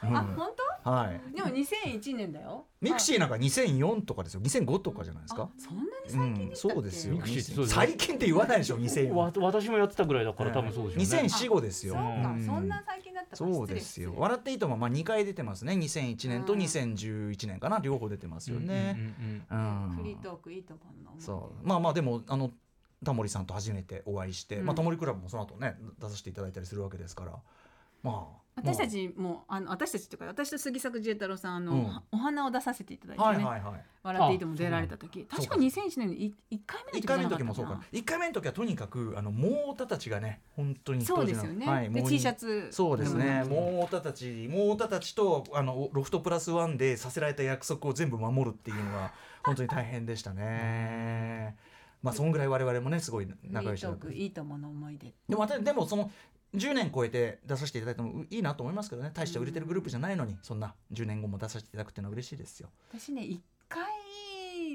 [0.02, 0.50] あ本
[0.82, 1.20] はい。
[1.36, 2.64] 当でも2001年だよ。
[2.80, 4.40] ミクシーなんか2004とかですよ。
[4.40, 5.42] 2005とかじゃないですか？
[5.42, 6.74] あそんなに最近でうんしたっけ？
[6.74, 7.14] そうですよ。
[7.14, 7.76] ミクシーってそうですよ。
[7.76, 11.94] 最近って言わないでしょ2004わ私もやってたぐらいだから多分そうでしょうね2004 5ですよ。
[11.94, 12.46] そうかん。
[12.46, 14.14] そんな最近だったそうですよ。
[14.16, 15.74] 笑っていいともまあ2回出てますね。
[15.74, 16.60] 2001年とうん。
[16.60, 17.78] 2011年かな。
[17.80, 18.96] 両方出てますよね。
[19.50, 21.66] うんフリートークいいと思うのそう。
[21.68, 22.50] まあまあでもあの
[23.04, 24.66] タモリさんと初めてお会いして、うん。
[24.66, 27.32] まあタモリクラブもその後ね出させていただいたりするわけですから
[28.02, 32.02] まあ私たちもあの私たちというか私と杉作慈太郎さんあの、うん。
[32.12, 33.84] お花を出させていただいてね、はいはいはい。
[34.02, 35.26] 笑っていいとも出られた時。
[35.30, 37.80] あ確か2001年のい一回目の1時回目の時もそうか。
[37.92, 49.12] 1回目の時はとにかくあのモータたちがね本当にそうですよね、で T シャツそうですね、うんモータたちモータたちとあのロフトプラスワンでさせられた約束を全部守るっていうのが
[49.44, 51.56] 本当に大変でしたね。
[52.02, 55.12] まあそんぐらい我々もねすごい仲良しいいともの思い出。
[55.28, 56.10] でもでもその
[56.54, 59.10] 10年超えて出させていただいてもいいなと思いますけどね。
[59.14, 62.68] 大して売れてるグループじゃないのにそんな10年後も出させていただくっていうのは嬉しいですよ。
[62.92, 63.84] 私ね一回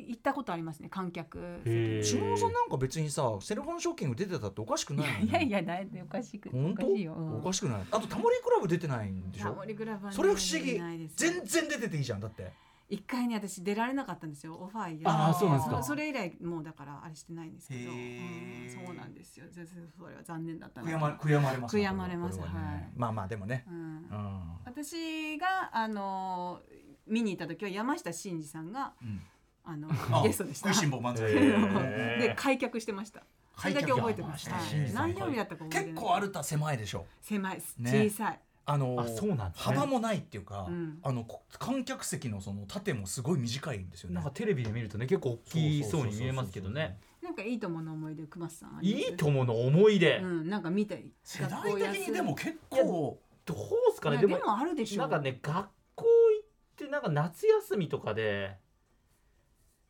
[0.07, 6.86] 行ったことありますね観客下野さんなんか別にさセルフォンショッキング出てたっておかしくないよねいやいやないおかしく本当？
[6.86, 7.38] おかしいよ、うん。
[7.39, 7.82] おかしくない？
[7.91, 9.45] あとタモリクラブ出てないんでしょ？
[9.45, 10.80] タモリクラブはねそれ不思議。
[11.15, 12.51] 全然出てていいじゃんだって
[12.88, 14.56] 一回ね私出られなかったんですよ。
[14.56, 15.78] オファーあーそうなんですか。
[15.78, 17.92] そそれ以来もうだからあれしてないんですけど、
[18.86, 19.48] そうなんですよ。
[19.50, 22.44] ぜぜそれは残念だったな悔やま悔やまれます悔やまれますね。
[22.44, 22.92] はい。
[22.96, 23.76] まあまあでもね、うん。
[23.76, 24.42] うん。
[24.66, 26.62] 私があの
[27.08, 29.22] 見に行った時は山下真司さんがうん。
[29.68, 30.72] あのあゲストでした。
[30.72, 31.26] 食いしん坊漫才、
[32.22, 33.24] で開脚してました。
[33.58, 34.48] それだけ覚えてます。
[34.48, 34.94] 開脚はい。
[34.94, 35.86] 何曜日だったか覚えてない。
[35.86, 37.56] 結構アルタ狭いでしょ狭い。
[37.56, 37.76] です。
[37.80, 38.10] ね。
[38.10, 38.40] 小さい。
[38.68, 39.51] あのあそうなね。
[39.55, 40.99] 幅もないっていうか、うん。
[41.03, 44.16] あのこ観客席のその縦もすごい短いんですよね。
[44.16, 46.97] なんかテレビで見るとね結構大きそうに見えますけどね。
[47.22, 48.80] なんかいいともの思い出熊須さん。
[48.82, 51.11] いいともの思い出、うんなんか見たり。
[51.24, 54.18] 世代的にでも結構どうですかね。
[54.18, 55.01] でもあるでしょ。
[55.01, 58.57] なんかね学校行ってなんか夏休みとかで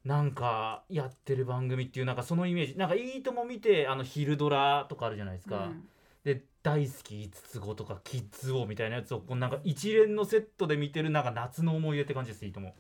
[0.03, 2.78] なんかやってる番組っていうなんかそのイメージ。
[2.78, 5.88] なんかいいとも見てあの昼ドラとかあるじゃないですか、うん
[6.26, 12.73] で大好き5つ子とかキッズ王みたいなやつをこうなんか一連のセットで見てるなんか夏の思い出って感じですいいとも。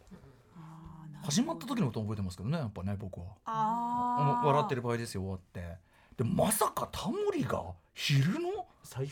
[1.23, 3.25] 始まった時のこと覚えてますけどねやっぱね僕は。
[3.45, 5.77] あ笑ってる場合ですよ終わって。
[6.17, 8.67] でまさかタモリが昼の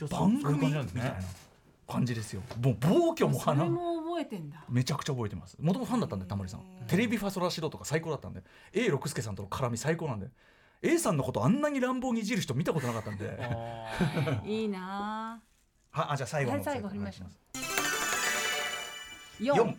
[0.10, 0.60] 番組？
[0.60, 1.02] 感じなんですね。
[1.02, 1.18] みたいな
[1.88, 2.42] 感じですよ。
[2.60, 3.66] もう暴挙も花。
[3.66, 4.64] も覚えてんだ。
[4.68, 5.58] めちゃくちゃ覚えてます。
[5.60, 6.62] もともとファンだったんでタモリさん。
[6.88, 8.42] テレビファソラシドとか最高だったんで。
[8.74, 10.28] A 六輔さんとの絡み最高なんで
[10.84, 13.40] A さんのことあんなに乱暴にいじる人見たことなかったんで。
[13.42, 15.42] あ いいな
[15.92, 17.28] はあじゃあ最後のはい最後振りましょう。
[17.28, 19.54] うー。
[19.54, 19.78] 4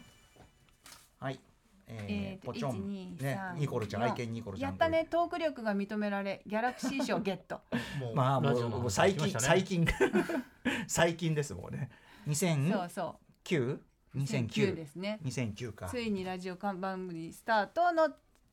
[1.20, 1.38] はい。
[1.86, 2.72] ええーポチョン。
[2.72, 4.02] 1 2ね3ニコルちゃん。
[4.02, 4.70] 4愛犬ニコルちゃん。
[4.70, 5.04] やったね。
[5.04, 7.60] トーク力が認められギャラクシー賞ゲット。
[7.70, 9.86] ーもうまあもうもう最近最近。
[10.88, 11.90] 最近 ですもんね。
[12.24, 13.78] そう2009そ2009
[14.14, 15.20] 2009ですね。
[15.22, 15.86] 2009か。
[15.88, 18.08] ついにラジオ看板にスタートの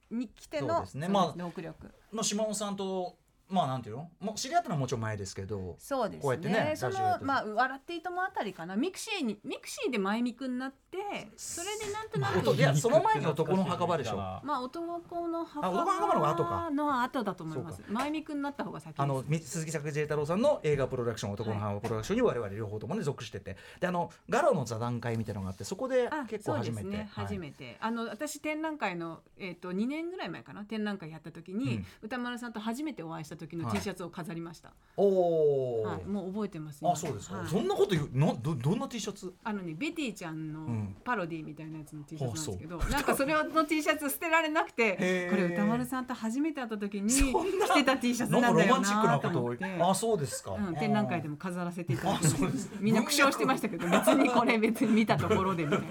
[0.10, 1.08] に来てのそうですね。
[1.08, 3.16] まあトーク力の島尾さんと
[3.52, 4.10] まあなんていうの？
[4.20, 6.22] もう知り合ったのはもちろん前ですけどそうですね。
[6.22, 8.76] こうやってねそのまあ笑っていいともあたりかな？
[8.76, 10.98] ミクシーにミクシーでマイミクになって
[11.36, 14.16] それでなんとなく男いやその前に男の墓場でしょ。
[14.18, 14.86] まあ男
[15.28, 16.70] の墓あ男の墓場の後か。
[16.72, 17.82] の後だと思います。
[17.88, 23.58] マイミクになった方が先あのみ杉作 J太郎さんの映画プロダクション男の墓場プロダクションに我々両方ともね属してて。
[23.80, 27.26] であのガロの座談会みたいなのがあってそこであ結構初めて、ね、はい。
[27.26, 27.78] 初めて。
[27.80, 30.64] あの私展覧会の、えー、と2年ぐらい前かな？
[30.66, 31.86] 展覧会やった時に、うん。
[32.04, 36.06] 歌丸さんと初めてお会いした時の T シャツを飾りました、おお、はい。
[36.06, 37.48] もう覚えてますあそうですか、はい。
[37.48, 38.10] そんなこと言う？
[38.14, 39.34] のどどんな T シャツ？
[39.44, 40.52] あのねベティちゃんん。
[40.52, 49.66] のパロディみたいなやつの T シャツなんですけど、なんかそれの T シャツ捨てられなくてこれ歌丸さんと初めて会った時に着てた T シャツなんだよかロマンチックなと思って。
[49.82, 52.72] あそうですか、うん、展覧会でも飾らせていただいてあそうです。
[52.80, 55.82] みんな苦笑してましたけど別にこれ別に見たところでみたい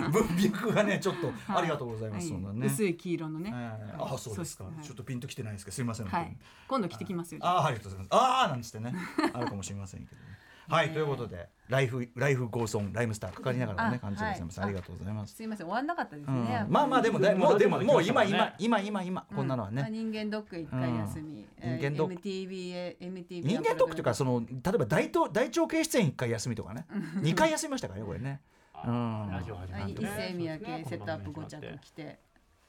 [0.00, 0.08] な。
[0.08, 1.36] 文脈がねちょっとはい。
[1.58, 2.28] ありがとうございます、はい。
[2.28, 2.66] そんなね。
[2.66, 4.84] 薄い黄色のね、えーあそうですか、はい。
[4.84, 6.36] ちょっとピンときてないですけどすいません、はい
[6.68, 8.20] 今度着てきますよ、ああありがとうございます。
[8.20, 8.94] ああなんつってね。
[9.32, 10.36] あるかもしれませんけどね。
[10.68, 14.68] はいということでライフライフゴーソンライムスターかかりながらのねあ感じでございます、はい。
[14.68, 15.34] ありがとうございます。
[15.36, 15.66] すいません。
[15.66, 16.72] 終わんなかったですね、うん。
[16.72, 21.48] まあまあでもだいもうでももう今今今今今こんなのはまあね、人間ドック一回休み、うん。
[21.58, 22.14] えー人間ドック。
[22.14, 26.86] MTV へ MTV 人間ドックというかその例えば大東大腸系出演1回休みとかね。
[26.90, 28.40] 2回休みましたからねこれね。
[28.84, 29.30] うん。
[29.30, 32.18] ラジオ始まはいって一世三宅セットアップ5着着て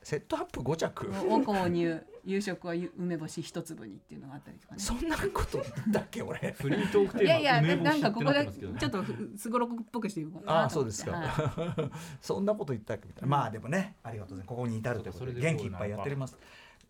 [0.08, 1.12] セットアップ5着。
[1.28, 9.04] お購入夕食は梅干し一粒にっていうのがあったりとかねそんなことだっけ俺フリートークテいやいやなんかここでちょっと
[9.38, 11.28] すごろくっぽくしていこうかあなあそうですか、は
[11.78, 11.92] い
[12.22, 16.38] そんなこと言ったっけみたいなまあでもねありがとうございますここに至るということで元気いっぱいやっております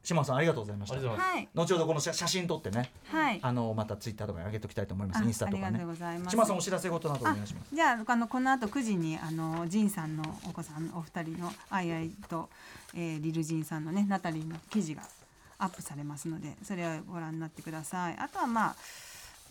[0.07, 12.49] 島さんありがとうございましたはい後ほどこの写写真撮ってねはいあのまたツイッターとかに上げておきたいと思いますあインスタとかねありがとうございます島さんお知らせ事などお願いしますじゃああのこの後9時にあのジンさんのお子さんお二人のアイアイと、
[12.97, 15.03] えー、リルジンさんのねナタリーの記事が
[15.59, 18.17] アップされますのでそれをご覧になってください。
[18.17, 18.75] あとはまあ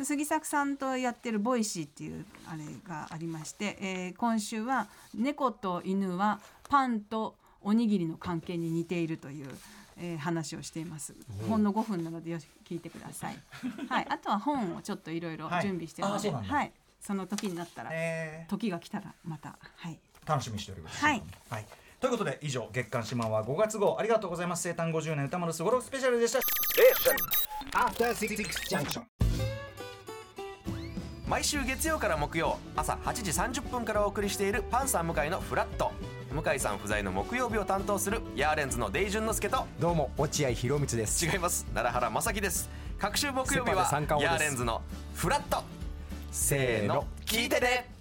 [0.05, 9.47] 杉作さんとやってる Voicy っていうあれがありまして、えー今週は猫と犬はパンとおにぎりの関係に似ているという、
[9.97, 11.15] えー話をしています。
[11.49, 13.39] ほんの5分なのでよし聞いてください。
[13.89, 15.63] はい、あとは本をちょっといろいろはい。
[15.63, 16.55] 準備してるので、あそうなんだ。
[16.55, 19.99] はい、その時になったら、え時が来たらまたはい。
[20.25, 21.03] ー楽しみにしております。
[21.03, 21.67] はい、はい、
[21.99, 24.63] ということで以上月刊島は5月号ありがとうございます。
[24.63, 26.39] 生誕50年歌丸すごろくスペシャルでした。
[26.39, 27.17] Station.
[27.73, 28.37] After Six
[28.69, 29.03] Junction.
[31.27, 33.31] 毎週月曜から木曜朝8時
[33.63, 35.91] 30分からお送りしているパンサー向井のフラット。
[36.33, 41.25] 向井さん不在の木曜日を担当するヤーレンズのデイジュンの之介とどうも落合博満です。
[41.25, 41.65] 違います。
[41.73, 42.69] 奈良原正樹です。
[42.99, 43.89] 各週木曜日は
[44.21, 44.83] ヤーレンズの
[45.15, 45.65] フラット。
[46.31, 47.96] せーの聞いてね